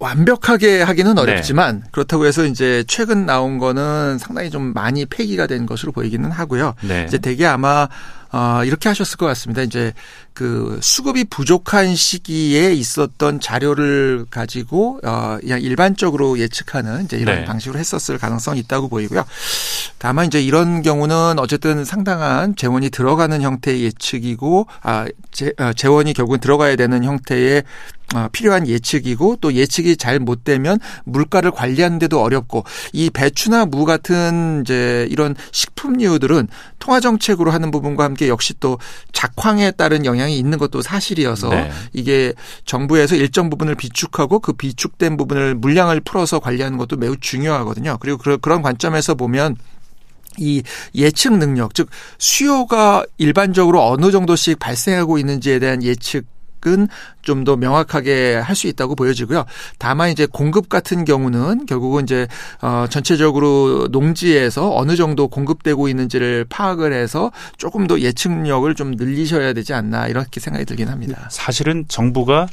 [0.00, 1.20] 완벽하게 하기는 네.
[1.20, 1.88] 어렵지만 네.
[1.92, 6.74] 그렇다고 해서 이제 최근 나온 거는 상당히 좀 많이 폐기가 된 것으로 보이기는 하고요.
[6.80, 7.04] 네.
[7.06, 7.86] 이제 대개 아마
[8.32, 9.62] 어, 이렇게 하셨을 것 같습니다.
[9.62, 9.92] 이제
[10.40, 17.44] 그 수급이 부족한 시기에 있었던 자료를 가지고 어, 그냥 일반적으로 예측하는 이제 이런 네.
[17.44, 19.22] 방식으로 했었을 가능성이 있다고 보이고요.
[19.98, 26.40] 다만 이제 이런 경우는 어쨌든 상당한 재원이 들어가는 형태의 예측이고 아 재, 어, 재원이 결국은
[26.40, 27.62] 들어가야 되는 형태의
[28.14, 34.62] 어, 필요한 예측이고 또 예측이 잘 못 되면 물가를 관리하는데도 어렵고 이 배추나 무 같은
[34.62, 36.48] 이제 이런 식품류들은
[36.78, 38.78] 통화 정책으로 하는 부분과 함께 역시 또
[39.12, 41.70] 작황에 따른 영향이 있는 것도 사실이어서 네.
[41.92, 42.32] 이게
[42.64, 47.98] 정부에서 일정 부분을 비축하고 그 비축된 부분을 물량을 풀어서 관리하는 것도 매우 중요하거든요.
[48.00, 49.56] 그리고 그런 관점에서 보면
[50.38, 50.62] 이
[50.94, 51.88] 예측 능력, 즉
[52.18, 56.24] 수요가 일반적으로 어느 정도씩 발생하고 있는지에 대한 예측
[56.66, 56.88] 은
[57.22, 59.44] 좀 더 명확하게 할 수 있다고 보여지고요.
[59.78, 62.26] 다만 이제 공급 같은 경우는 결국은 이제
[62.60, 69.72] 어 전체적으로 농지에서 어느 정도 공급되고 있는지를 파악을 해서 조금 더 예측력을 좀 늘리셔야 되지
[69.72, 71.28] 않나 이렇게 생각이 들긴 합니다.
[71.30, 72.48] 사실은 정부가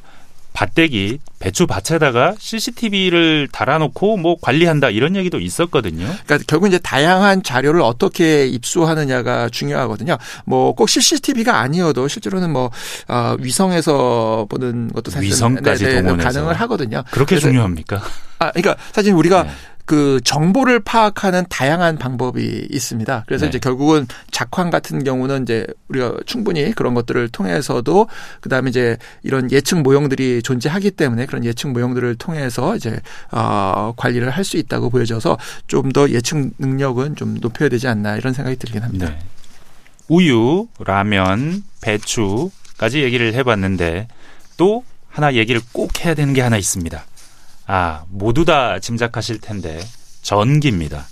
[0.57, 6.07] 밭대기 배추 밭에다가 CCTV를 달아놓고 뭐 관리한다 이런 얘기도 있었거든요.
[6.25, 10.17] 그러니까 결국 이제 다양한 자료를 어떻게 입수하느냐가 중요하거든요.
[10.45, 12.71] 뭐 꼭 CCTV가 아니어도 실제로는 뭐
[13.07, 17.03] 어, 위성에서 보는 것도 사실 위성까지 네, 네, 동원해서 가능을 하거든요.
[17.11, 18.01] 그렇게 중요합니까?
[18.39, 19.49] 아, 그러니까 사실 우리가 네.
[19.87, 23.23] 그 정보를 파악하는 다양한 방법이 있습니다.
[23.25, 23.49] 그래서 네.
[23.49, 28.07] 이제 결국은 작황 같은 경우는 이제 우리가 충분히 그런 것들을 통해서도
[28.41, 32.99] 그다음에 이제 이런 예측 모형들이 존재하기 때문에 그런 예측 모형들을 통해서 이제
[33.31, 38.33] 어 관리를 할 수 있다고 보여져서 좀 더 예측 능력은 좀 높여야 되지 않나 이런
[38.33, 39.07] 생각이 들긴 합니다.
[39.09, 39.19] 네.
[40.09, 44.09] 우유, 라면, 배추까지 얘기를 해봤는데
[44.57, 47.05] 또 하나 얘기를 꼭 해야 되는 게 하나 있습니다.
[47.67, 49.79] 아, 모두 다 짐작하실 텐데
[50.21, 51.05] 전기입니다.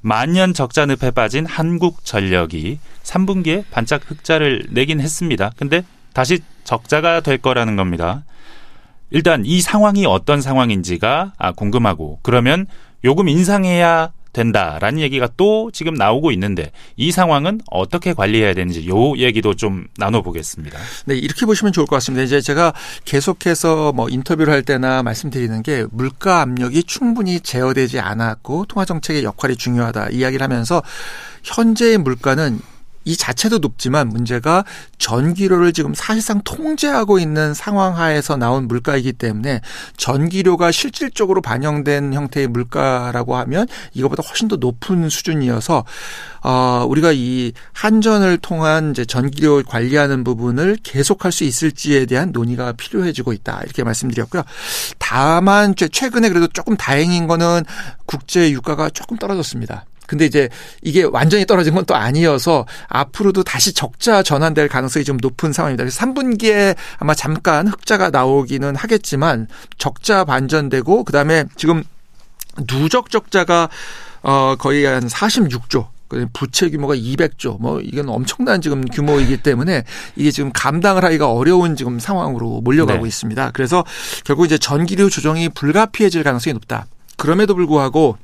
[0.00, 5.52] 만년 적자 늪에 빠진 한국전력이 3분기에 반짝 흑자를 내긴 했습니다.
[5.56, 8.24] 근데 다시 적자가 될 거라는 겁니다.
[9.10, 12.66] 일단 이 상황이 어떤 상황인지가 아, 궁금하고 그러면
[13.04, 19.54] 요금 인상해야 된다라는 얘기가 또 지금 나오고 있는데 이 상황은 어떻게 관리해야 되는지 요 얘기도
[19.54, 20.78] 좀 나눠보겠습니다.
[21.06, 22.22] 네, 이렇게 보시면 좋을 것 같습니다.
[22.22, 22.72] 이제 제가
[23.04, 29.56] 계속해서 뭐 인터뷰를 할 때나 말씀드리는 게 물가 압력이 충분히 제어되지 않았고 통화 정책의 역할이
[29.56, 30.82] 중요하다 이야기를 하면서
[31.42, 32.60] 현재의 물가는
[33.08, 34.64] 이 자체도 높지만 문제가
[34.98, 39.62] 전기료를 지금 사실상 통제하고 있는 상황 하에서 나온 물가이기 때문에
[39.96, 45.86] 전기료가 실질적으로 반영된 형태의 물가라고 하면 이거보다 훨씬 더 높은 수준이어서
[46.44, 53.32] 어 우리가 이 한전을 통한 이제 전기료 관리하는 부분을 계속할 수 있을지에 대한 논의가 필요해지고
[53.32, 54.42] 있다 이렇게 말씀드렸고요.
[54.98, 57.64] 다만 최근에 그래도 조금 다행인 거는
[58.04, 59.86] 국제 유가가 조금 떨어졌습니다.
[60.08, 60.48] 근데 이제
[60.82, 65.84] 이게 완전히 떨어진 건 또 아니어서 앞으로도 다시 적자 전환될 가능성이 좀 높은 상황입니다.
[65.84, 71.82] 그래서 3분기에 아마 잠깐 흑자가 나오기는 하겠지만 적자 반전되고 그다음에 지금
[72.66, 73.70] 누적 적자가
[74.22, 75.86] 어 거의 한 46조
[76.32, 79.84] 부채 규모가 200조, 뭐 이건 엄청난 지금 규모이기 때문에
[80.16, 83.08] 이게 지금 감당을 하기가 어려운 지금 상황으로 몰려가고 네.
[83.08, 83.50] 있습니다.
[83.52, 83.84] 그래서
[84.24, 86.86] 결국 이제 전기료 조정이 불가피해질 가능성이 높다.
[87.16, 88.16] 그럼에도 불구하고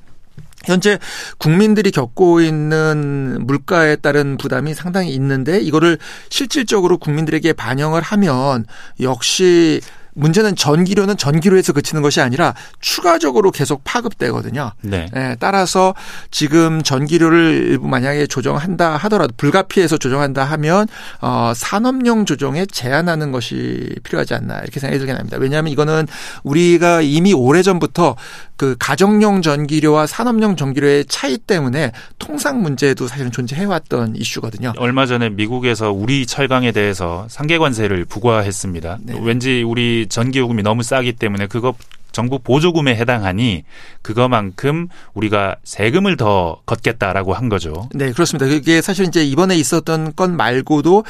[0.65, 0.99] 현재
[1.39, 5.99] 국민들이 겪고 있는 물가에 따른 부담이 상당히 있는데 이거를
[6.31, 8.67] 실질적으로 국민들에게 반영을 하면
[9.01, 9.81] 역시
[10.15, 14.73] 문제는 전기료는 전기료에서 그치는 것이 아니라 추가적으로 계속 파급되거든요.
[14.83, 15.07] 네.
[15.15, 15.95] 예, 따라서
[16.31, 20.87] 지금 전기료를 일부 만약에 조정한다 하더라도 불가피해서 조정한다 하면
[21.21, 25.37] 어 산업용 조정에 제한하는 것이 필요하지 않나 이렇게 생각이 들긴 합니다.
[25.41, 26.07] 왜냐하면 이거는
[26.43, 28.17] 우리가 이미 오래전부터
[28.57, 34.75] 그 가정용 전기료와 산업용 전기료의 차이 때문에 통상 문제도 사실은 존재해왔던 이슈거든요.
[34.79, 38.99] 얼마 전에 미국에서 우리 철강에 대해서 상계 관세를 부과했습니다.
[39.03, 39.19] 네.
[39.21, 41.75] 왠지 우리 전기요금이 너무 싸기 때문에 그거
[42.15, 43.65] 정부 보조금에 해당하니
[44.01, 47.89] 그거만큼 우리가 세금을 더 걷겠다라고 한 거죠.
[47.93, 48.47] 네, 그렇습니다.
[48.47, 51.05] 그게 사실 이제 이번에 있었던 건 말고도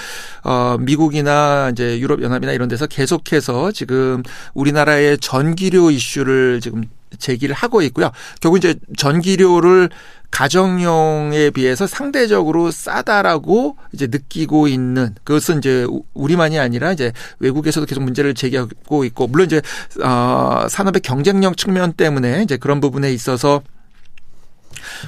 [0.45, 4.23] 어 미국이나 이제 유럽 연합이나 이런 데서 계속해서 지금
[4.55, 6.85] 우리나라의 전기료 이슈를 지금
[7.19, 8.11] 제기를 하고 있고요.
[8.41, 9.91] 결국 이제 전기료를
[10.35, 18.35] 가정용에 비해서 상대적으로 싸다라고 이제 느끼고 있는 그것은 이제 우리만이 아니라 이제 외국에서도 계속 문제를
[18.35, 19.63] 제기하고 있고 물론 이제
[20.03, 23.63] 어 산업의 경쟁력 측면 때문에 이제 그런 부분에 있어서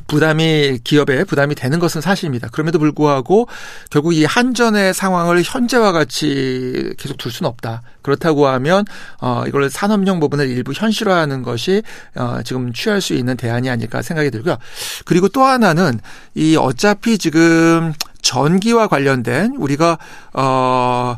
[0.06, 2.48] 부담이 기업에 부담이 되는 것은 사실입니다.
[2.52, 3.48] 그럼에도 불구하고
[3.90, 7.82] 결국 이 한전의 상황을 현재와 같이 계속 둘 수는 없다.
[8.02, 8.84] 그렇다고 하면
[9.20, 11.82] 어 이걸 산업용 부분을 일부 현실화하는 것이
[12.14, 14.56] 어 지금 취할 수 있는 대안이 아닐까 생각이 들고요.
[15.04, 15.98] 그리고 또 하나는
[16.34, 19.98] 이 어차피 지금 전기와 관련된 우리가
[20.34, 21.16] 어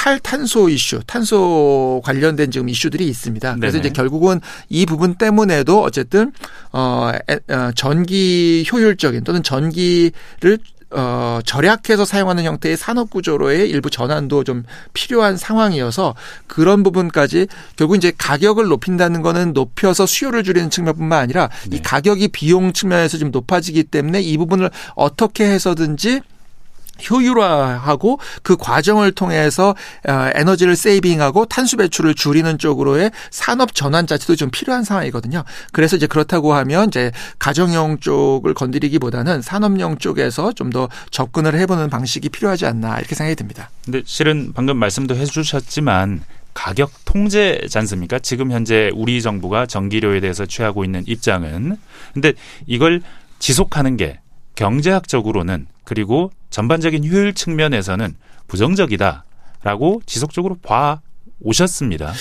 [0.00, 3.56] 탈탄소 이슈, 탄소 관련된 지금 이슈들이 있습니다.
[3.56, 3.88] 그래서 네네.
[3.88, 6.32] 이제 결국은 이 부분 때문에도 어쨌든
[6.72, 10.56] 어, 에, 어 전기 효율적인 또는 전기를
[10.92, 16.14] 어, 절약해서 사용하는 형태의 산업 구조로의 일부 전환도 좀 필요한 상황이어서
[16.46, 21.76] 그런 부분까지 결국 이제 가격을 높인다는 거는 높여서 수요를 줄이는 측면뿐만 아니라 네.
[21.76, 26.22] 이 가격이 비용 측면에서 좀 높아지기 때문에 이 부분을 어떻게 해서든지
[27.08, 29.74] 효율화하고 그 과정을 통해서
[30.08, 35.44] 어, 에너지를 세이빙하고 탄소 배출을 줄이는 쪽으로의 산업 전환 자체도 좀 필요한 상황이거든요.
[35.72, 42.28] 그래서 이제 그렇다고 하면 이제 가정용 쪽을 건드리기보다는 산업용 쪽에서 좀 더 접근을 해보는 방식이
[42.28, 43.70] 필요하지 않나 이렇게 생각이 듭니다.
[43.84, 46.22] 근데 실은 방금 말씀도 해주셨지만
[46.54, 48.20] 가격 통제지 않습니까?
[48.20, 51.76] 지금 현재 우리 정부가 전기료에 대해서 취하고 있는 입장은
[52.14, 52.34] 근데
[52.66, 53.02] 이걸
[53.40, 54.20] 지속하는 게
[54.54, 58.16] 경제학적으로는 그리고 전반적인 효율 측면에서는
[58.48, 61.00] 부정적이다라고 지속적으로 봐
[61.42, 62.12] 오셨습니다.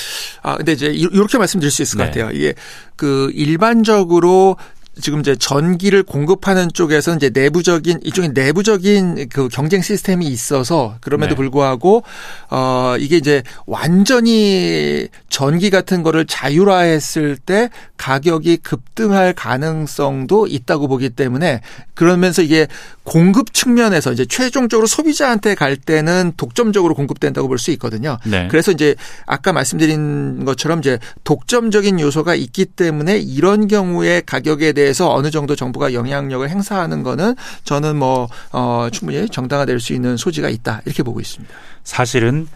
[0.43, 2.09] 아, 근데 이제 이- 이렇게 말씀드릴 수 있을 것 네.
[2.11, 2.31] 같아요.
[2.31, 2.53] 이게
[2.95, 4.55] 그 일반적으로
[5.02, 11.36] 지금 이제 전기를 공급하는 쪽에서 이제 내부적인 이쪽에 내부적인 그 경쟁 시스템이 있어서 그럼에도 네.
[11.36, 12.04] 불구하고
[12.49, 21.62] 어 이게 이제 완전히 전기 같은 거를 자율화했을 때 가격이 급등할 가능성도 있다고 보기 때문에
[21.93, 22.67] 그러면서 이게
[23.04, 28.17] 공급 측면에서 이제 최종적으로 소비자한테 갈 때는 독점적으로 공급된다고 볼 수 있거든요.
[28.25, 28.47] 네.
[28.49, 35.29] 그래서 이제 아까 말씀드린 것처럼 이제 독점적인 요소가 있기 때문에 이런 경우에 가격에 대해서 어느
[35.29, 41.03] 정도 정부가 영향력을 행사하는 거는 저는 뭐 어, 충분히 정당화될 수 있는 소지가 있다 이렇게
[41.03, 41.53] 보고 있습니다.
[41.83, 42.47] 사실은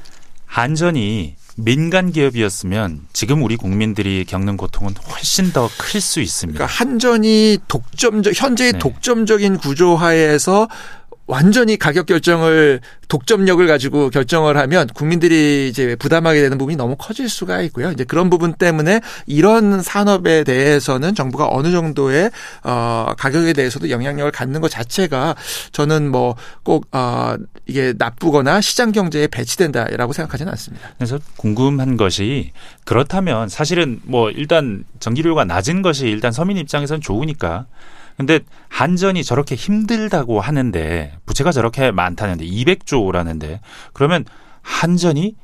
[0.46, 6.58] 한전이 민간 기업이었으면 지금 우리 국민들이 겪는 고통은 훨씬 더 클 수 있습니다.
[6.58, 8.80] 그러니까 한전이 독점적 현재의 네.
[8.80, 10.68] 독점적인 구조 하에서
[11.26, 17.62] 완전히 가격 결정을 독점력을 가지고 결정을 하면 국민들이 이제 부담하게 되는 부분이 너무 커질 수가
[17.62, 17.92] 있고요.
[17.92, 22.32] 이제 그런 부분 때문에 이런 산업에 대해서는 정부가 어느 정도의
[22.64, 25.36] 어 가격에 대해서도 영향력을 갖는 것 자체가
[25.72, 30.90] 저는 뭐꼭어 이게 나쁘거나 시장 경제에 배치된다라고 생각하지는 않습니다.
[30.98, 32.52] 그래서 궁금한 것이
[32.84, 37.66] 그렇다면 사실은 뭐 일단 전기료가 낮은 것이 일단 서민 입장에서는 좋으니까
[38.18, 43.60] 근데 한전이 저렇게 힘들다고 하는데 부채가 저렇게 많다는데 200조라는데
[43.94, 44.26] 그러면
[44.62, 45.36] 한전이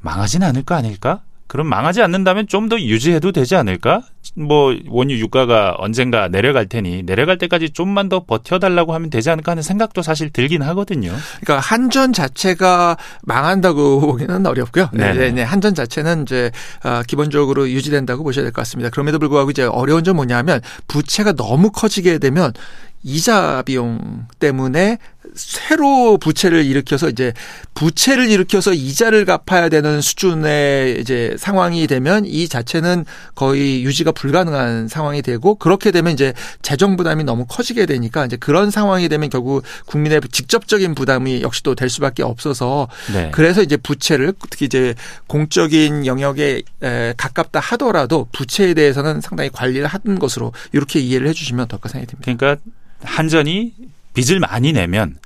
[0.00, 1.22] 망하진 않을 거 아닐까?
[1.48, 4.02] 그럼 망하지 않는다면 좀 더 유지해도 되지 않을까?
[4.36, 9.62] 뭐 원유 유가가 언젠가 내려갈 테니 내려갈 때까지 좀만 더 버텨달라고 하면 되지 않을까 하는
[9.62, 11.10] 생각도 사실 들긴 하거든요.
[11.40, 14.90] 그러니까 한전 자체가 망한다고 보기는 어렵고요.
[14.92, 15.18] 네, 네네.
[15.18, 15.42] 네, 네.
[15.42, 16.50] 한전 자체는 이제
[16.84, 18.90] 어, 기본적으로 유지된다고 보셔야 될 것 같습니다.
[18.90, 22.52] 그럼에도 불구하고 이제 어려운 점 뭐냐면 부채가 너무 커지게 되면
[23.02, 24.98] 이자 비용 때문에
[25.34, 27.32] 새로 부채를 일으켜서 이제
[27.74, 35.22] 부채를 일으켜서 이자를 갚아야 되는 수준의 이제 상황이 되면 이 자체는 거의 유지가 불가능한 상황이
[35.22, 40.20] 되고 그렇게 되면 이제 재정 부담이 너무 커지게 되니까 이제 그런 상황이 되면 결국 국민의
[40.32, 43.30] 직접적인 부담이 역시 또될 수밖에 없어서 네.
[43.32, 44.94] 그래서 이제 부채를 특히 이제
[45.26, 51.88] 공적인 영역에 에, 가깝다 하더라도 부채에 대해서는 상당히 관리를 하는 것으로 이렇게 이해를 해주시면 어떨까
[51.88, 52.36] 생각이 듭니다.
[52.36, 52.62] 그러니까
[53.02, 53.72] 한전이
[54.14, 55.16] 빚을 많이 내면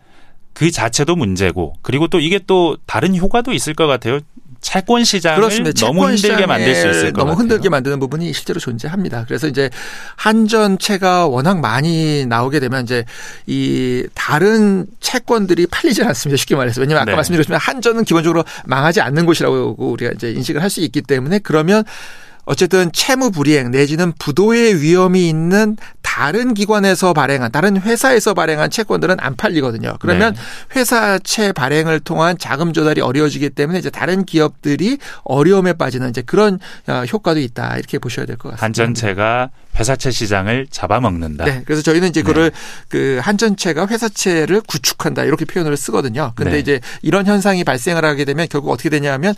[0.54, 4.20] 그 자체도 문제고 그리고 또 이게 또 다른 효과도 있을 것 같아요.
[4.60, 5.72] 채권 시장을 그렇습니다.
[5.84, 7.40] 너무 채권 힘들게 만들 수 있을 것 너무 같아요.
[7.40, 9.24] 흔들게 만드는 부분이 실제로 존재합니다.
[9.26, 9.68] 그래서 이제
[10.16, 13.04] 한전채가 워낙 많이 나오게 되면 이제
[13.46, 16.36] 이 다른 채권들이 팔리지 않습니다.
[16.38, 17.16] 쉽게 말해서 왜냐하면 아까 네.
[17.16, 21.84] 말씀드렸지만 한전은 기본적으로 망하지 않는 곳이라고 우리가 이제 인식을 할 수 있기 때문에 그러면
[22.44, 25.76] 어쨌든 채무 불이행 내지는 부도의 위험이 있는
[26.12, 29.96] 다른 기관에서 발행한 다른 회사에서 발행한 채권들은 안 팔리거든요.
[29.98, 30.40] 그러면 네.
[30.76, 37.04] 회사채 발행을 통한 자금 조달이 어려워지기 때문에 이제 다른 기업들이 어려움에 빠지는 이제 그런 어,
[37.10, 38.62] 효과도 있다 이렇게 보셔야 될 것 같습니다.
[38.62, 39.48] 한전채가
[39.78, 41.46] 회사채 시장을 잡아먹는다.
[41.46, 41.62] 네.
[41.64, 42.52] 그래서 저희는 이제 그걸
[42.90, 46.32] 그 한전채가 회사채를 구축한다 이렇게 표현을 쓰거든요.
[46.36, 46.58] 근데 네.
[46.58, 49.34] 이제 이런 현상이 발생을 하게 되면 결국 어떻게 되냐면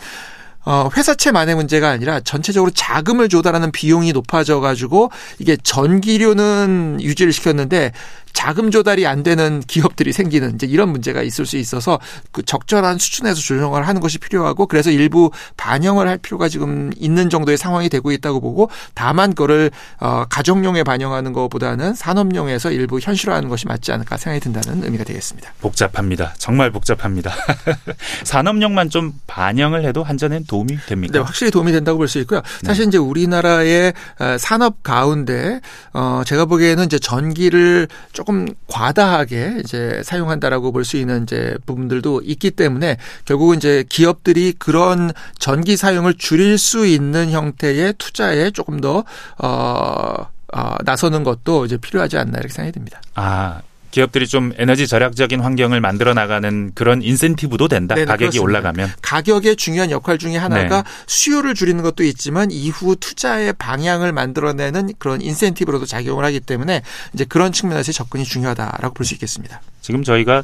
[0.65, 7.91] 어, 회사채만의 문제가 아니라 전체적으로 자금을 조달하는 비용이 높아져 가지고 이게 전기료는 유지를 시켰는데
[8.35, 11.99] 자금 조달이 안 되는 기업들이 생기는 이제 이런 문제가 있을 수 있어서
[12.33, 17.57] 그 적절한 수준에서 조정을 하는 것이 필요하고 그래서 일부 반영을 할 필요가 지금 있는 정도의
[17.57, 19.71] 상황이 되고 있다고 보고 다만 그거를
[20.01, 25.53] 어, 가정용에 반영하는 것보다는 산업용에서 일부 현실화하는 것이 맞지 않을까 생각이 든다는 의미가 되겠습니다.
[25.61, 26.33] 복잡합니다.
[26.37, 27.33] 정말 복잡합니다.
[28.25, 31.13] 산업용만 좀 반영을 해도 한전엔 도움이 됩니까?
[31.13, 32.41] 네, 확실히 도움이 된다고 볼 수 있고요.
[32.63, 35.61] 사실 이제 우리나라의 어, 산업 가운데
[35.93, 42.51] 어 제가 보기에는 이제 전기를 조금 과다하게 이제 사용한다라고 볼 수 있는 이제 부분들도 있기
[42.51, 49.03] 때문에 결국은 이제 기업들이 그런 전기 사용을 줄일 수 있는 형태의 투자에 조금 더
[49.37, 53.01] 어, 어 나서는 것도 이제 필요하지 않나 이렇게 생각이 듭니다.
[53.15, 53.61] 아,
[53.95, 57.95] 기업들이 좀 에너지 절약적인 환경을 만들어 나가는 그런 인센티브도 된다.
[57.95, 58.43] 네네, 가격이 그렇습니다.
[58.43, 58.89] 올라가면.
[59.01, 60.89] 가격의 중요한 역할 중에 하나가 네.
[61.07, 66.81] 수요를 줄이는 것도 있지만 이후 투자의 방향을 만들어내는 그런 인센티브로도 작용을 하기 때문에
[67.13, 69.61] 이제 그런 측면에서 접근이 중요하다라고 볼 수 있겠습니다.
[69.79, 70.43] 지금 저희가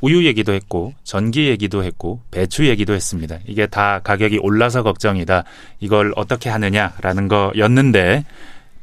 [0.00, 3.38] 우유 얘기도 했고 전기 얘기도 했고 배추 얘기도 했습니다.
[3.48, 5.42] 이게 다 가격이 올라서 걱정이다.
[5.80, 8.24] 이걸 어떻게 하느냐라는 거였는데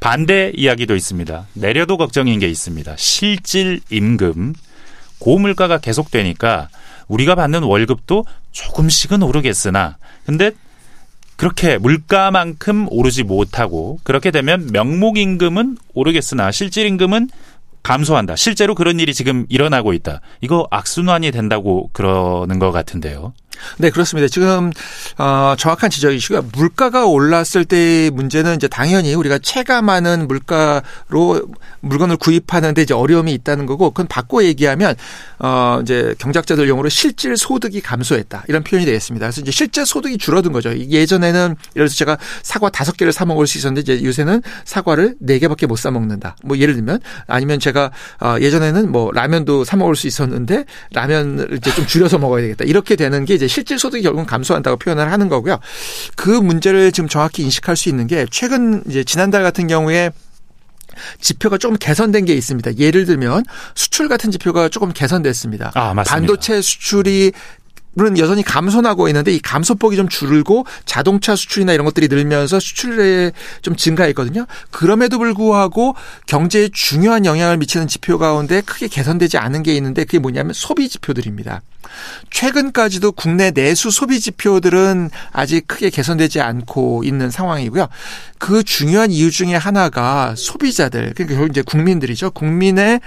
[0.01, 1.45] 반대 이야기도 있습니다.
[1.53, 2.95] 내려도 걱정인 게 있습니다.
[2.97, 4.53] 실질 임금
[5.19, 6.69] 고물가가 계속되니까
[7.07, 10.51] 우리가 받는 월급도 조금씩은 오르겠으나 근데
[11.37, 17.29] 그렇게 물가만큼 오르지 못하고 그렇게 되면 명목 임금은 오르겠으나 실질 임금은
[17.83, 18.35] 감소한다.
[18.35, 20.21] 실제로 그런 일이 지금 일어나고 있다.
[20.41, 23.33] 이거 악순환이 된다고 그러는 것 같은데요.
[23.77, 24.27] 네, 그렇습니다.
[24.27, 24.71] 지금
[25.17, 26.49] 어, 정확한 지적이시고요.
[26.53, 31.43] 물가가 올랐을 때의 문제는 이제 당연히 우리가 체감하는 물가로
[31.81, 34.95] 물건을 구입하는데 이제 어려움이 있다는 거고 그건 바꿔 얘기하면
[35.39, 39.25] 어 이제 경작자들 용어로 실질 소득이 감소했다 이런 표현이 되겠습니다.
[39.25, 40.75] 그래서 이제 실제 소득이 줄어든 거죠.
[40.77, 45.39] 예전에는 예를 들어서 제가 사과 다섯 개를 사 먹을 수 있었는데 이제 요새는 사과를 네
[45.39, 46.35] 개밖에 못 사 먹는다.
[46.43, 47.89] 뭐 예를 들면 아니면 제가
[48.21, 52.65] 어 예전에는 뭐 라면도 사 먹을 수 있었는데 라면을 이제 좀 줄여서 먹어야 되겠다.
[52.65, 55.59] 이렇게 되는 게 이제 실질 소득이 결국은 감소한다고 표현을 하는 거고요.
[56.15, 60.11] 그 문제를 지금 정확히 인식할 수 있는 게 최근 이제 지난달 같은 경우에
[61.19, 62.77] 지표가 조금 개선된 게 있습니다.
[62.77, 63.43] 예를 들면
[63.75, 65.71] 수출 같은 지표가 조금 개선됐습니다.
[65.73, 66.03] 아, 맞습니다.
[66.03, 67.31] 반도체 수출이
[67.93, 73.75] 는 여전히 감소하고 있는데 이 감소폭이 좀 줄고 자동차 수출이나 이런 것들이 늘면서 수출에 좀
[73.75, 74.45] 증가했거든요.
[74.69, 75.95] 그럼에도 불구하고
[76.25, 81.63] 경제에 중요한 영향을 미치는 지표 가운데 크게 개선되지 않은 게 있는데 그게 뭐냐면 소비 지표들입니다.
[82.29, 87.87] 최근까지도 국내 내수 소비 지표들은 아직 크게 개선되지 않고 있는 상황이고요.
[88.37, 92.31] 그 중요한 이유 중에 하나가 소비자들, 그러니까 결국 이제 국민들이죠.
[92.31, 93.01] 국민의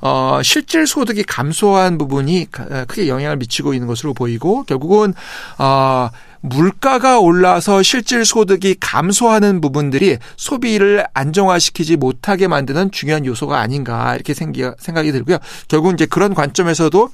[0.00, 2.48] 어, 실질 소득이 감소한 부분이
[2.88, 5.14] 크게 영향을 미치고 있는 것으로 보이고 결국은
[5.58, 6.10] 어,
[6.40, 15.12] 물가가 올라서 실질 소득이 감소하는 부분들이 소비를 안정화시키지 못하게 만드는 중요한 요소가 아닌가 이렇게 생각이
[15.12, 15.38] 들고요.
[15.68, 17.10] 결국 이제 그런 관점에서도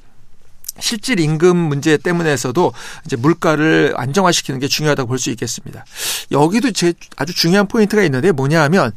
[0.81, 2.73] 실질 임금 문제 때문에서도
[3.07, 5.85] 이제 물가를 안정화시키는 게 중요하다고 볼 수 있겠습니다.
[6.31, 8.93] 여기도 제 아주 중요한 포인트가 있는데 뭐냐 하면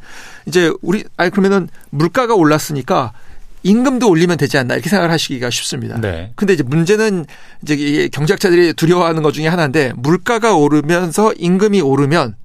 [0.46, 3.12] 이제 우리 아니 그러면은 물가가 올랐으니까
[3.64, 6.00] 임금도 올리면 되지 않나 이렇게 생각을 하시기가 쉽습니다.
[6.00, 6.32] 네.
[6.36, 7.26] 근데 이제 문제는
[7.62, 12.36] 이제 경제학자들이 두려워하는 것 중에 하나인데 물가가 오르면서 임금이 오르면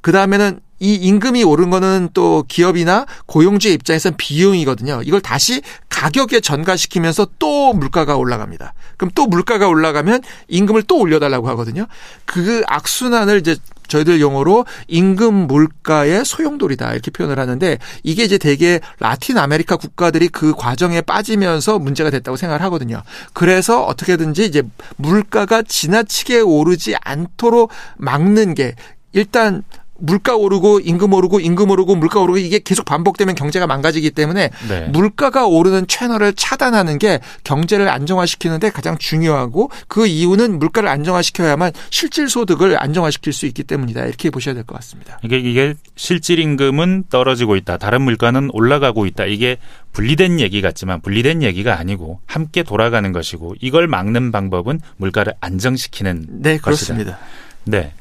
[0.00, 5.02] 그 다음에는 이 임금이 오른 거는 또 기업이나 고용주의 입장에선 비용이거든요.
[5.04, 8.72] 이걸 다시 가격에 전가시키면서 또 물가가 올라갑니다.
[8.96, 11.86] 그럼 또 물가가 올라가면 임금을 또 올려달라고 하거든요.
[12.24, 13.56] 그 악순환을 이제
[13.88, 20.52] 저희들 용어로 임금 물가의 소용돌이다 이렇게 표현을 하는데 이게 이제 대개 라틴 아메리카 국가들이 그
[20.54, 23.02] 과정에 빠지면서 문제가 됐다고 생각을 하거든요.
[23.32, 24.62] 그래서 어떻게든지 이제
[24.96, 28.74] 물가가 지나치게 오르지 않도록 막는 게
[29.12, 29.64] 일단
[29.98, 34.88] 물가 오르고 임금 오르고 임금 오르고 물가 오르고 이게 계속 반복되면 경제가 망가지기 때문에 네.
[34.92, 42.80] 물가가 오르는 채널을 차단하는 게 경제를 안정화시키는데 가장 중요하고 그 이유는 물가를 안정화시켜야만 실질 소득을
[42.80, 45.18] 안정화시킬 수 있기 때문이다 이렇게 보셔야 될 것 같습니다.
[45.24, 47.78] 이게 이게 실질 임금은 떨어지고 있다.
[47.78, 49.24] 다른 물가는 올라가고 있다.
[49.24, 49.56] 이게
[49.92, 56.58] 분리된 얘기 같지만 분리된 얘기가 아니고 함께 돌아가는 것이고 이걸 막는 방법은 물가를 안정시키는 네,
[56.58, 57.12] 그렇습니다.
[57.12, 57.26] 것이다.
[57.64, 57.92] 네.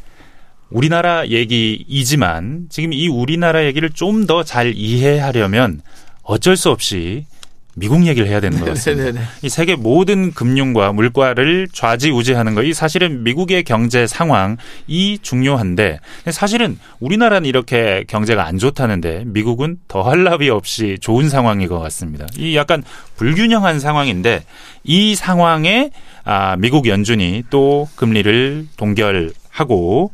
[0.69, 5.81] 우리나라 얘기이지만 지금 이 우리나라 얘기를 좀 더 잘 이해하려면
[6.23, 7.25] 어쩔 수 없이
[7.79, 9.21] 미국 얘기를 해야 되는 것 같습니다.
[9.43, 14.57] 이 세계 모든 금융과 물가를 좌지우지하는 거 이 사실은 미국의 경제 상황이
[15.21, 15.99] 중요한데
[16.31, 22.25] 사실은 우리나라는 이렇게 경제가 안 좋다는데 미국은 더할 나위 없이 좋은 상황인 것 같습니다.
[22.35, 22.83] 이 약간
[23.15, 24.43] 불균형한 상황인데
[24.83, 25.91] 이 상황에
[26.25, 30.11] 아 미국 연준이 또 금리를 동결하고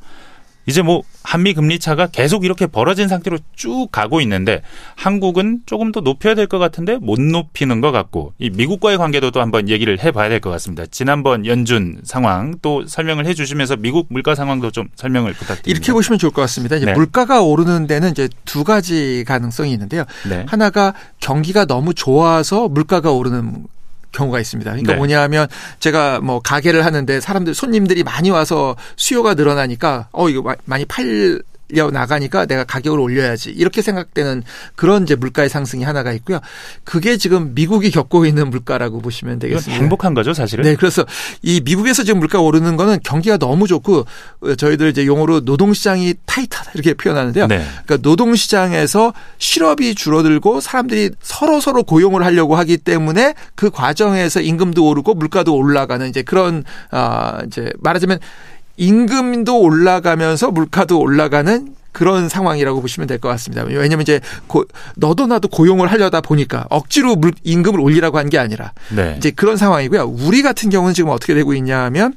[0.66, 4.62] 이제 뭐 한미 금리 차가 계속 이렇게 벌어진 상태로 쭉 가고 있는데
[4.96, 9.42] 한국은 조금 더 높여야 될 것 같은데 못 높이는 것 같고 이 미국과의 관계도 또
[9.42, 10.86] 한번 얘기를 해봐야 될 것 같습니다.
[10.86, 15.70] 지난번 연준 상황 또 설명을 해주시면서 미국 물가 상황도 좀 설명을 부탁드립니다.
[15.70, 16.76] 이렇게 보시면 좋을 것 같습니다.
[16.76, 16.94] 이제 네.
[16.94, 20.04] 물가가 오르는 데는 이제 두 가지 가능성이 있는데요.
[20.30, 20.46] 네.
[20.48, 23.66] 하나가 경기가 너무 좋아서 물가가 오르는
[24.14, 24.72] 경우가 있습니다.
[24.72, 24.98] 그러니까 네.
[24.98, 25.48] 뭐냐 하면
[25.80, 32.46] 제가 뭐 가게를 하는데 사람들 손님들이 많이 와서 수요가 늘어나니까 어 이거 많이 팔 나가니까
[32.46, 34.44] 내가 가격을 올려야지 이렇게 생각되는
[34.76, 36.40] 그런 이제 물가의 상승이 하나가 있고요.
[36.84, 39.82] 그게 지금 미국이 겪고 있는 물가라고 보시면 되겠습니다.
[39.82, 40.66] 행복한 거죠, 사실은.
[40.66, 41.06] 네, 그래서
[41.42, 44.06] 이 미국에서 지금 물가 오르는 거는 경기가 너무 좋고
[44.58, 47.48] 저희들 이제 용어로 노동시장이 타이트하다 이렇게 표현하는데요.
[47.48, 47.66] 네.
[47.86, 55.16] 그러니까 노동시장에서 실업이 줄어들고 사람들이 서로 서로 고용을 하려고 하기 때문에 그 과정에서 임금도 오르고
[55.16, 58.20] 물가도 올라가는 이제 그런 아 이제 말하자면
[58.78, 63.64] 임금도 올라가면서 물가도 올라가는 그런 상황이라고 보시면 될 것 같습니다.
[63.64, 64.66] 왜냐하면 이제 고,
[64.96, 69.14] 너도 나도 고용을 하려다 보니까 억지로 물, 임금을 올리라고 한 게 아니라 네.
[69.18, 70.06] 이제 그런 상황이고요.
[70.26, 72.16] 우리 같은 경우는 지금 어떻게 되고 있냐 하면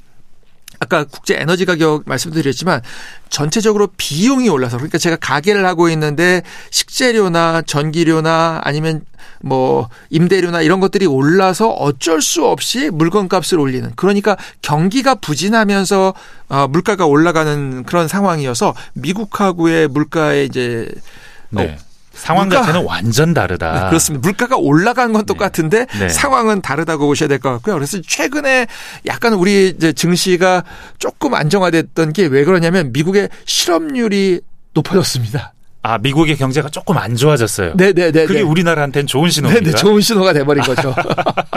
[0.79, 2.83] 아까 국제 에너지 가격 말씀드렸지만
[3.29, 9.05] 전체적으로 비용이 올라서 그러니까 제가 가게를 하고 있는데 식재료나 전기료나 아니면
[9.41, 16.15] 뭐 임대료나 이런 것들이 올라서 어쩔 수 없이 물건값을 올리는 그러니까 경기가 부진하면서
[16.49, 20.89] 어, 물가가 올라가는 그런 상황이어서 미국하고의 물가의 이제
[21.51, 21.77] 네.
[22.17, 23.73] 상황 물가, 자체는 완전 다르다.
[23.85, 24.27] 네, 그렇습니다.
[24.27, 25.27] 물가가 올라간 건 네.
[25.27, 26.09] 똑같은데 네.
[26.09, 27.75] 상황은 다르다고 보셔야 될 것 같고요.
[27.75, 28.67] 그래서 최근에
[29.07, 30.65] 약간 우리 이제 증시가
[30.99, 34.41] 조금 안정화됐던 게 왜 그러냐면 미국의 실업률이
[34.75, 35.53] 높아졌습니다.
[35.87, 37.75] 아, 미국의 경제가 조금 안 좋아졌어요.
[37.77, 37.95] 네네네.
[37.95, 38.45] 네, 네, 그게 네.
[38.45, 39.65] 우리나라한테는 좋은 신호입니다.
[39.67, 39.77] 네네.
[39.77, 40.93] 좋은 신호가 돼버린 거죠.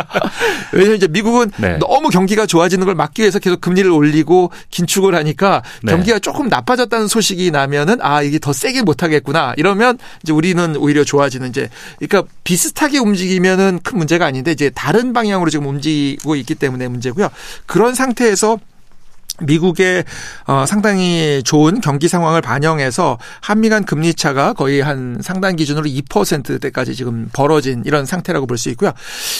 [0.71, 1.79] 왜냐하면 이제 미국은 네.
[1.79, 5.93] 너무 경기가 좋아지는 걸 막기 위해서 계속 금리를 올리고 긴축을 하니까 네.
[5.93, 9.55] 경기가 조금 나빠졌다는 소식이 나면은 아, 이게 더 세게 못하겠구나.
[9.57, 11.67] 이러면 이제 우리는 오히려 좋아지는 이제
[11.97, 17.29] 그러니까 비슷하게 움직이면은 큰 문제가 아닌데 이제 다른 방향으로 지금 움직이고 있기 때문에 문제고요.
[17.65, 18.59] 그런 상태에서
[19.41, 20.03] 미국의
[20.47, 26.95] 어 상당히 좋은 경기 상황을 반영해서 한미 간 금리 차가 거의 한 상당 기준으로 2%대까지
[26.95, 28.91] 지금 벌어진 이런 상태라고 볼 수 있고요.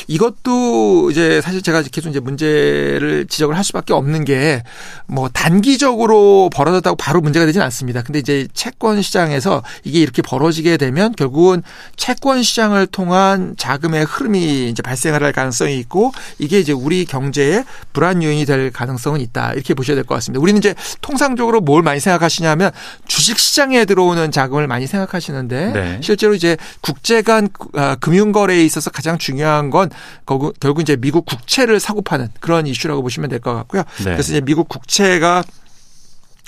[0.07, 4.63] 이것도 이제 사실 제가 계속 이제 문제를 지적을 할 수밖에 없는 게
[5.07, 8.03] 뭐 단기적으로 벌어졌다고 바로 문제가 되지는 않습니다.
[8.03, 11.63] 근데 이제 채권 시장에서 이게 이렇게 벌어지게 되면 결국은
[11.95, 18.45] 채권 시장을 통한 자금의 흐름이 이제 발생할 가능성이 있고 이게 이제 우리 경제에 불안 요인이
[18.45, 19.53] 될 가능성은 있다.
[19.53, 20.41] 이렇게 보시 보셔야 될 것 같습니다.
[20.41, 22.71] 우리는 이제 통상적으로 뭘 많이 생각하시냐면
[23.07, 25.99] 주식 시장에 들어오는 자금을 많이 생각하시는데 네.
[26.01, 29.89] 실제로 이제 국제 간 아, 금융 거래에 있어서 가장 중요한 건
[30.25, 33.83] 결국 이제 미국 국채를 사고 파는 그런 이슈라고 보시면 될 것 같고요.
[33.99, 34.03] 네.
[34.03, 35.43] 그래서 이제 미국 국채가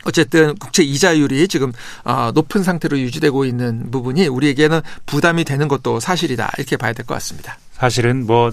[0.04, 1.72] 어쨌든 국채 이자율이 지금
[2.04, 7.14] 아, 높은 상태로 유지되고 있는 부분이 우리에게는 부담이 되는 것도 사실이다 이렇게 봐야 될 것
[7.16, 7.58] 같습니다.
[7.74, 8.52] 사실은 뭐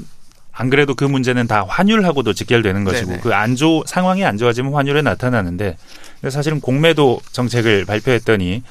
[0.59, 5.77] 안 그래도 그 문제는 다 환율하고도 직결되는 것이고 그안좋 상황이 안 좋아지면 환율에 나타나는데
[6.31, 8.65] 사실은 공매도 정책을 발표했더니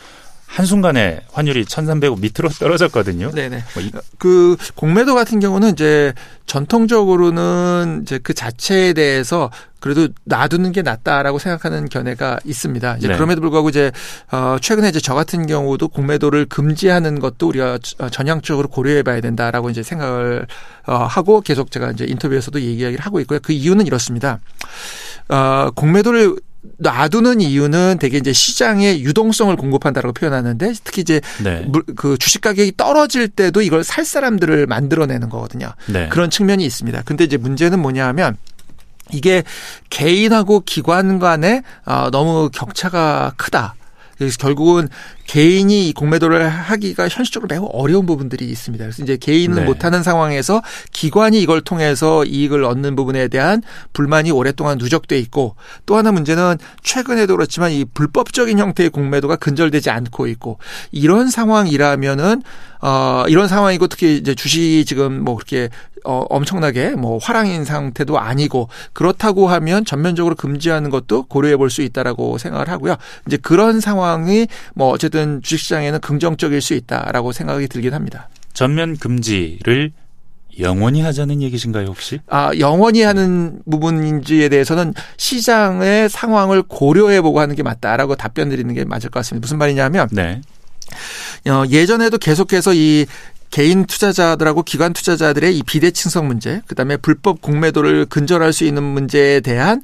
[0.48, 3.32] 한순간에 환율이 1,300원 밑으로 떨어졌거든요.
[3.32, 3.64] 네네.
[3.76, 6.14] 뭐그 공매도 같은 경우는 이제
[6.48, 12.98] 전통적으로는 이제 그 자체에 대해서 그래도 놔두는 게 낫다라고 생각하는 견해가 있습니다.
[12.98, 13.16] 이제 네.
[13.16, 13.92] 그럼에도 불구하고 이제
[14.32, 17.78] 어 최근에 이제 저 같은 경우도 공매도를 금지하는 것도 우리가
[18.10, 20.48] 전향적으로 고려해 봐야 된다라고 이제 생각을
[20.88, 23.40] 어 하고 계속 제가 이제 인터뷰에서도 얘기를 하고 있고요.
[23.44, 24.40] 그 이유는 이렇습니다.
[25.30, 26.38] 어 공매도를
[26.78, 31.68] 놔두는 이유는 되게 이제 시장의 유동성을 공급한다라고 표현하는데 특히 이제 네.
[31.96, 35.72] 그 주식 가격이 떨어질 때도 이걸 살 사람들을 만들어내는 거거든요.
[35.88, 36.08] 네.
[36.10, 37.04] 그런 측면이 있습니다.
[37.06, 38.38] 근데 이제 문제는 뭐냐 하면
[39.12, 39.44] 이게
[39.90, 43.76] 개인하고 기관 간에 어, 너무 격차가 크다.
[44.18, 44.90] 그래서 결국은
[45.28, 48.84] 개인이 공매도를 하기가 현실적으로 매우 어려운 부분들이 있습니다.
[48.84, 49.66] 그래서 이제 개인은 네.
[49.66, 50.62] 못하는 상황에서
[50.92, 53.62] 기관이 이걸 통해서 이익을 얻는 부분에 대한
[53.94, 55.56] 불만이 오랫동안 누적돼 있고
[55.86, 60.60] 또 하나 문제는 최근에도 그렇지만 이 불법적인 형태의 공매도가 근절되지 않고 있고
[60.92, 62.42] 이런 상황이라면은
[62.80, 65.70] 어 이런 상황이고 특히 이제 주식이 지금 뭐 그렇게
[66.08, 72.38] 어, 엄청나게 뭐 화랑인 상태도 아니고 그렇다고 하면 전면적으로 금지하는 것도 고려해 볼 수 있다라고
[72.38, 72.96] 생각을 하고요.
[73.28, 78.30] 이제 그런 상황이 뭐 어쨌든 주식시장에는 긍정적일 수 있다라고 생각이 들긴 합니다.
[78.54, 79.92] 전면 금지를
[80.60, 82.20] 영원히 하자는 얘기신가요, 혹시?
[82.28, 88.84] 아, 영원히 하는 부분인지에 대해서는 시장의 상황을 고려해 보고 하는 게 맞다라고 답변 드리는 게
[88.84, 89.46] 맞을 것 같습니다.
[89.46, 90.42] 무슨 말이냐면 네.
[91.48, 93.06] 어, 예전에도 계속해서 이
[93.50, 99.84] 개인 투자자들하고 기관 투자자들의 이 비대칭성 문제, 그다음에 불법 공매도를 근절할 수 있는 문제에 대한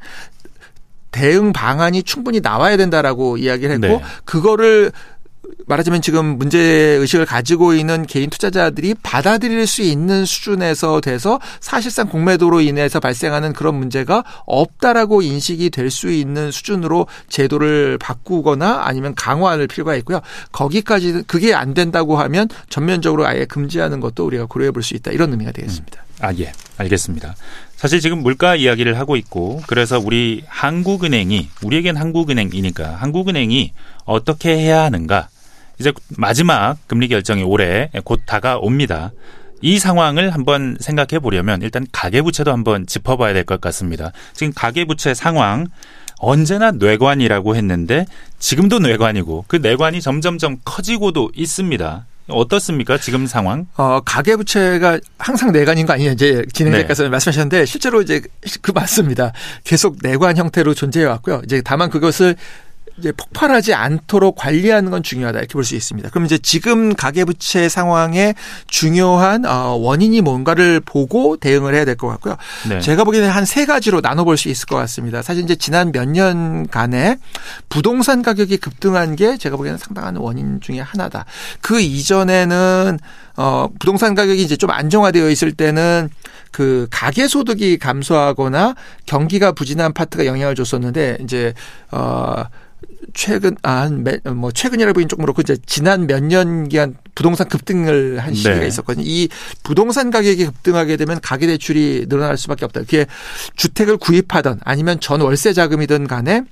[1.12, 4.02] 대응 방안이 충분히 나와야 된다라고 이야기를 했고 네.
[4.26, 4.92] 그거를
[5.66, 12.62] 말하자면 지금 문제 의식을 가지고 있는 개인 투자자들이 받아들일 수 있는 수준에서 돼서 사실상 공매도로
[12.62, 19.96] 인해서 발생하는 그런 문제가 없다라고 인식이 될 수 있는 수준으로 제도를 바꾸거나 아니면 강화할 필요가
[19.98, 20.22] 있고요.
[20.52, 25.12] 거기까지 그게 안 된다고 하면 전면적으로 아예 금지하는 것도 우리가 고려해 볼 수 있다.
[25.12, 26.02] 이런 의미가 되겠습니다.
[26.02, 26.26] 음.
[26.26, 26.52] 아, 예.
[26.78, 27.36] 알겠습니다.
[27.76, 33.74] 사실 지금 물가 이야기를 하고 있고 그래서 우리 한국은행이 우리에겐 한국은행이니까 한국은행이
[34.06, 35.28] 어떻게 해야 하는가
[35.80, 39.12] 이제 마지막 금리 결정이 올해 곧 다가옵니다.
[39.62, 44.12] 이 상황을 한번 생각해 보려면 일단 가계부채도 한번 짚어봐야 될 것 같습니다.
[44.34, 45.68] 지금 가계부채 상황
[46.20, 48.06] 언제나 뇌관이라고 했는데
[48.40, 52.06] 지금도 뇌관이고 그 뇌관이 점점점 커지고도 있습니다.
[52.30, 52.98] 어떻습니까?
[52.98, 53.68] 지금 상황?
[53.76, 57.10] 어, 가계 부채가 항상 내관인 거 아니냐 이제 진행자께서 네.
[57.10, 58.22] 말씀하셨는데 실제로 이제
[58.62, 59.34] 그 맞습니다.
[59.66, 61.42] 계속 내관 형태로 존재해 왔고요.
[61.44, 62.38] 이제 다만 그것을
[63.00, 66.10] 이제 폭발하지 않도록 관리하는 건 중요하다 이렇게 볼 수 있습니다.
[66.10, 68.36] 그럼 이제 지금 가계부채 상황의
[68.68, 72.36] 중요한 어, 원인이 뭔가를 보고 대응을 해야 될 것 같고요.
[72.70, 72.80] 네.
[72.80, 75.22] 제가 보기에는 한 세 가지로 나눠볼 수 있을 것 같습니다.
[75.22, 77.18] 사실 이제 지난 몇 년간에
[77.70, 81.26] 부동산 가격이 급등한 게 제가 보기에는 상당한 원인 중에 하나다.
[81.62, 83.00] 그 이전에는
[83.38, 86.10] 어 부동산 가격이 이제 좀 안정화되어 있을 때는
[86.52, 88.76] 그 가계 소득이 감소하거나
[89.06, 91.54] 경기가 부진한 파트가 영향을 줬었는데 이제
[91.92, 92.44] 어
[93.14, 98.56] 최근 아뭐 최근이라 보긴 조금 그렇고 이제 지난 몇 년 기간 부동산 급등을 한 시기가
[98.60, 98.68] 네.
[98.68, 99.06] 있었거든요.
[99.06, 99.30] 이
[99.64, 102.82] 부동산 가격이 급등하게 되면 가계 대출이 늘어날 수밖에 없다.
[102.82, 103.06] 그게
[103.56, 106.44] 주택을 구입하던 아니면 전 월세 자금이든 간에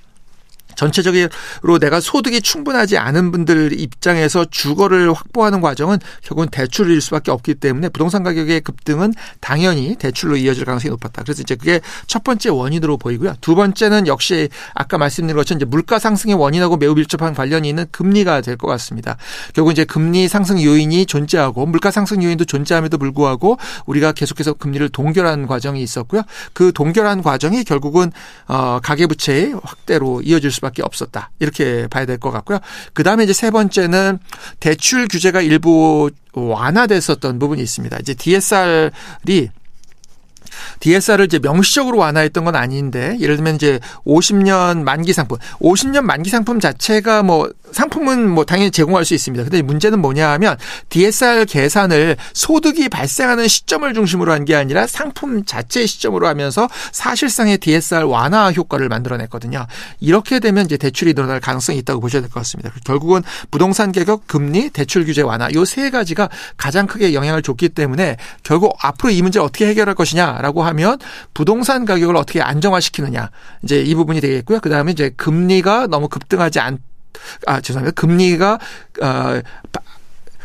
[0.76, 7.88] 전체적으로 내가 소득이 충분하지 않은 분들 입장에서 주거를 확보하는 과정은 결국은 대출일 수밖에 없기 때문에
[7.90, 11.22] 부동산 가격의 급등은 당연히 대출로 이어질 가능성이 높았다.
[11.22, 13.34] 그래서 이제 그게 첫 번째 원인으로 보이고요.
[13.40, 18.40] 두 번째는 역시 아까 말씀드린 것처럼 이제 물가 상승의 원인하고 매우 밀접한 관련이 있는 금리가
[18.40, 19.16] 될 것 같습니다.
[19.54, 25.46] 결국 이제 금리 상승 요인이 존재하고 물가 상승 요인도 존재함에도 불구하고 우리가 계속해서 금리를 동결하는
[25.46, 26.22] 과정이 있었고요.
[26.52, 28.12] 그 동결한 과정이 결국은
[28.46, 31.30] 어 가계 부채의 확대로 이어질 수 수밖에 없었다.
[31.40, 32.58] 이렇게 봐야 될 것 같고요.
[32.94, 34.18] 그 다음에 이제 세 번째는
[34.60, 37.98] 대출 규제가 일부 완화됐었던 부분이 있습니다.
[38.00, 39.50] 이제 DSR이
[40.80, 46.60] DSR을 이제 명시적으로 완화했던 건 아닌데 예를 들면 이제 50년 만기 상품, 50년 만기 상품
[46.60, 49.44] 자체가 뭐 상품은 뭐 당연히 제공할 수 있습니다.
[49.44, 50.58] 근데 문제는 뭐냐 하면
[50.90, 58.06] DSR 계산을 소득이 발생하는 시점을 중심으로 한 게 아니라 상품 자체의 시점으로 하면서 사실상의 DSR
[58.06, 59.66] 완화 효과를 만들어냈거든요.
[60.00, 62.72] 이렇게 되면 이제 대출이 늘어날 가능성이 있다고 보셔야 될 것 같습니다.
[62.84, 63.22] 결국은
[63.52, 68.76] 부동산 가격, 금리, 대출 규제 완화 요 세 가지가 가장 크게 영향을 줬기 때문에 결국
[68.82, 70.98] 앞으로 이 문제 어떻게 해결할 것이냐 라고 하면
[71.32, 73.30] 부동산 가격을 어떻게 안정화시키느냐
[73.62, 74.60] 이제 이 부분이 되겠고요.
[74.60, 76.78] 그 다음에 이제 금리가 너무 급등하지 않
[77.46, 77.94] 아, 죄송합니다.
[78.00, 78.58] 금리가,
[79.02, 79.40] 어,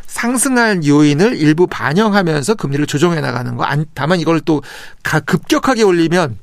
[0.06, 3.66] 상승할 요인을 일부 반영하면서 금리를 조정해 나가는 거.
[3.94, 4.62] 다만 이걸 또
[5.04, 6.38] 급격하게 올리면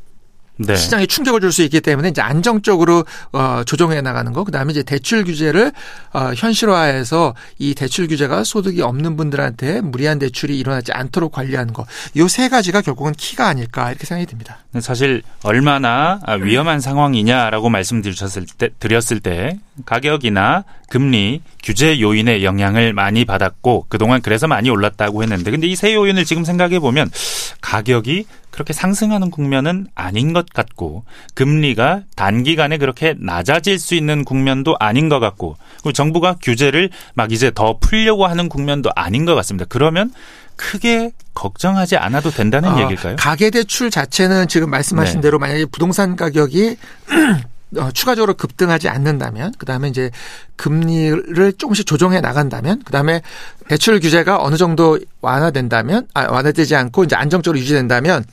[0.57, 0.76] 네.
[0.76, 4.44] 시장에 충격을 줄 수 있기 때문에 이제 안정적으로 어 조정해 나가는 거.
[4.44, 5.72] 그다음에 이제 대출 규제를
[6.12, 11.86] 어 현실화해서 이 대출 규제가 소득이 없는 분들한테 무리한 대출이 일어나지 않도록 관리하는 거.
[12.16, 14.59] 요 세 가지가 결국은 키가 아닐까 이렇게 생각이 듭니다.
[14.80, 23.87] 사실 얼마나 위험한 상황이냐라고 말씀드렸을 때 드렸을 때 가격이나 금리, 규제 요인의 영향을 많이 받았고
[23.89, 27.11] 그동안 그래서 많이 올랐다고 했는데 근데 이 세 요인을 지금 생각해 보면
[27.61, 31.05] 가격이 그렇게 상승하는 국면은 아닌 것 같고
[31.35, 37.51] 금리가 단기간에 그렇게 낮아질 수 있는 국면도 아닌 것 같고 그리고 정부가 규제를 막 이제
[37.53, 39.66] 더 풀려고 하는 국면도 아닌 것 같습니다.
[39.68, 40.12] 그러면
[40.57, 43.16] 크게 걱정하지 않아도 된다는 어, 얘기일까요?
[43.16, 45.20] 가계 대출 자체는 지금 말씀하신 네.
[45.22, 46.77] 대로 만약에 부동산 가격이
[47.79, 50.11] 어, 추가적으로 급등하지 않는다면, 그 다음에 이제
[50.57, 53.22] 금리를 조금씩 조정해 나간다면, 그 다음에
[53.68, 58.25] 대출 규제가 어느 정도 완화된다면, 아, 완화되지 않고 이제 안정적으로 유지된다면,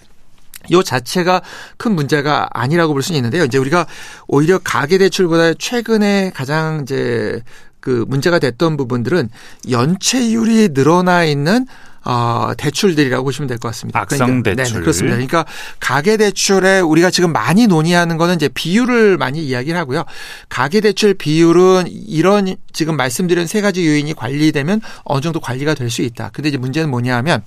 [0.71, 1.41] 요 자체가
[1.77, 3.43] 큰 문제가 아니라고 볼 수는 있는데요.
[3.43, 3.87] 이제 우리가
[4.27, 7.41] 오히려 가계 대출보다 최근에 가장 이제
[7.79, 9.29] 그 문제가 됐던 부분들은
[9.69, 11.65] 연체율이 늘어나 있는
[12.03, 13.99] 어, 대출들이라고 보시면 될 것 같습니다.
[14.01, 14.73] 악성 그러니까, 대출.
[14.77, 15.15] 네, 그렇습니다.
[15.15, 15.45] 그러니까
[15.79, 20.05] 가계 대출에 우리가 지금 많이 논의하는 거는 이제 비율을 많이 이야기를 하고요.
[20.49, 26.01] 가계 대출 비율은 이런 지금 말씀드린 세 가지 요인이 관리되면 어느 정도 관리가 될 수
[26.01, 26.29] 있다.
[26.33, 27.43] 근데 이제 문제는 뭐냐 하면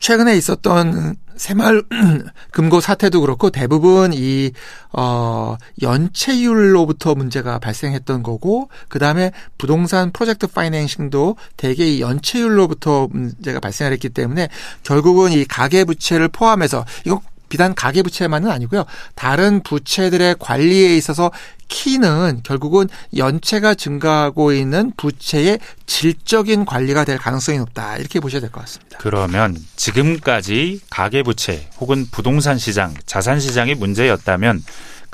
[0.00, 1.84] 최근에 있었던 새마을
[2.50, 4.52] 금고 사태도 그렇고 대부분 이,
[4.92, 13.92] 어, 연체율로부터 문제가 발생했던 거고, 그 다음에 부동산 프로젝트 파이낸싱도 대개 이 연체율로부터 문제가 발생을
[13.92, 14.48] 했기 때문에
[14.82, 18.84] 결국은 이 가계부채를 포함해서 이거 비단 가계부채만은 아니고요.
[19.14, 21.30] 다른 부채들의 관리에 있어서
[21.68, 27.96] 키는 결국은 연체가 증가하고 있는 부채의 질적인 관리가 될 가능성이 높다.
[27.96, 28.98] 이렇게 보셔야 될 것 같습니다.
[29.00, 34.62] 그러면 지금까지 가계부채 혹은 부동산 시장, 자산 시장이 문제였다면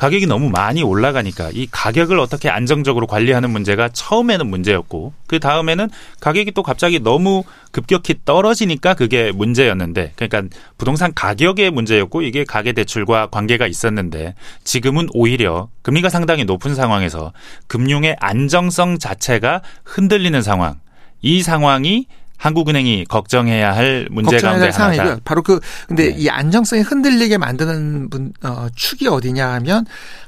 [0.02, 5.88] 가격이 너무 많이 올라가니까 이 가격을 어떻게 안정적으로 관리하는 문제가 처음에는 문제였고 그 다음에는
[6.18, 13.28] 가격이 또 갑자기 너무 급격히 떨어지니까 그게 문제였는데 그러니까 부동산 가격의 문제였고 이게 가계 대출과
[13.28, 14.34] 관계가 있었는데
[14.64, 17.32] 지금은 오히려 금리가 상당히 높은 상황에서
[17.68, 20.80] 금융의 안정성 자체가 흔들리는 상황.
[21.20, 22.06] 이 상황이
[22.42, 25.20] 한국은행이 걱정해야 할 문제 가운데 하나다.
[25.24, 26.14] 바로 그 근데 네.
[26.18, 29.86] 이 안정성이 흔들리게 만드는 분, 어, 축이 어디냐 하면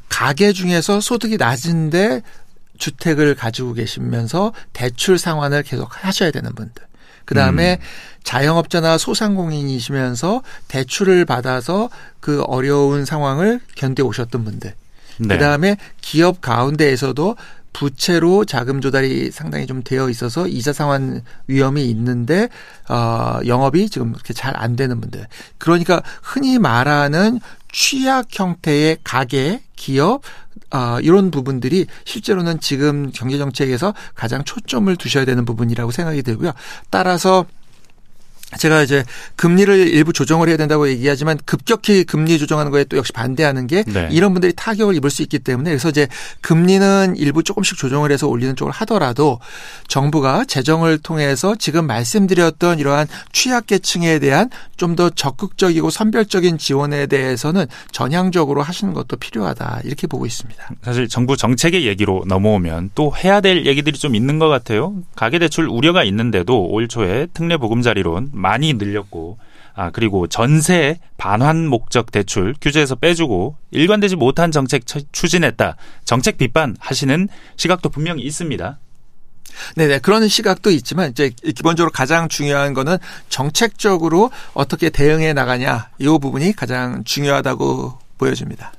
[0.09, 2.23] 가계 중에서 소득이 낮은데
[2.79, 6.85] 주택을 가지고 계시면서 대출 상환을 계속 하셔야 되는 분들.
[7.25, 7.87] 그 다음에 음.
[8.23, 11.91] 자영업자나 소상공인이시면서 대출을 받아서
[12.21, 14.75] 그 어려운 상황을 견뎌 오셨던 분들.
[15.19, 15.29] 네.
[15.29, 17.37] 그 다음에 기업 가운데에서도
[17.75, 22.49] 부채로 자금 조달이 상당히 좀 되어 있어서 이자 상환 위험이 있는데
[22.89, 25.27] 어 영업이 지금 그렇게 잘 안 되는 분들.
[25.59, 27.41] 그러니까 흔히 말하는
[27.73, 30.23] 취약 형태의 가게, 기업
[30.71, 36.53] 어, 이런 부분들이 실제로는 지금 경제 정책에서 가장 초점을 두셔야 되는 부분이라고 생각이 들고요.
[36.91, 37.45] 따라서
[38.59, 39.05] 제가 이제
[39.37, 44.09] 금리를 일부 조정을 해야 된다고 얘기하지만 급격히 금리 조정하는 거에 또 역시 반대하는 게 네.
[44.11, 46.09] 이런 분들이 타격을 입을 수 있기 때문에 그래서 이제
[46.41, 49.41] 금리는 일부 조금씩 조정을 해서 올리는 쪽을 하더라도
[49.89, 58.63] 정부가 재정을 통해서 지금 말씀드렸던 이러한 취약계층에 대한 좀 더 적극적이고 선별적인 지원에 대해서는 전향적으로
[58.63, 60.71] 하시는 것도 필요하다 이렇게 보고 있습니다.
[60.83, 64.95] 사실 정부 정책의 얘기로 넘어오면 또 해야 될 얘기들이 좀 있는 것 같아요.
[65.17, 69.39] 가계대출 우려가 있는데도 올 초에 특례 보금자리론 많이 늘렸고
[69.75, 75.77] 아 그리고 전세 반환 목적 대출 규제에서 빼주고 일관되지 못한 정책 추진했다.
[76.05, 78.79] 정책 비판 하시는 시각도 분명히 있습니다.
[79.77, 82.99] 네네 그런 시각도 있지만 이제 기본적으로 가장 중요한 거는
[83.31, 88.73] 정책적으로 어떻게 대응해 나가냐 이 부분이 가장 중요하다고 보여집니다.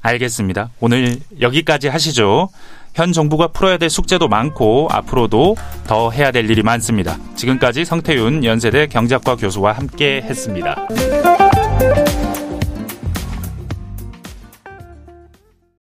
[0.00, 0.70] 알겠습니다.
[0.80, 2.48] 오늘 여기까지 하시죠.
[2.94, 7.18] 현 정부가 풀어야 될 숙제도 많고 앞으로도 더 해야 될 일이 많습니다.
[7.34, 10.86] 지금까지 성태윤 연세대 경제학과 교수와 함께 했습니다.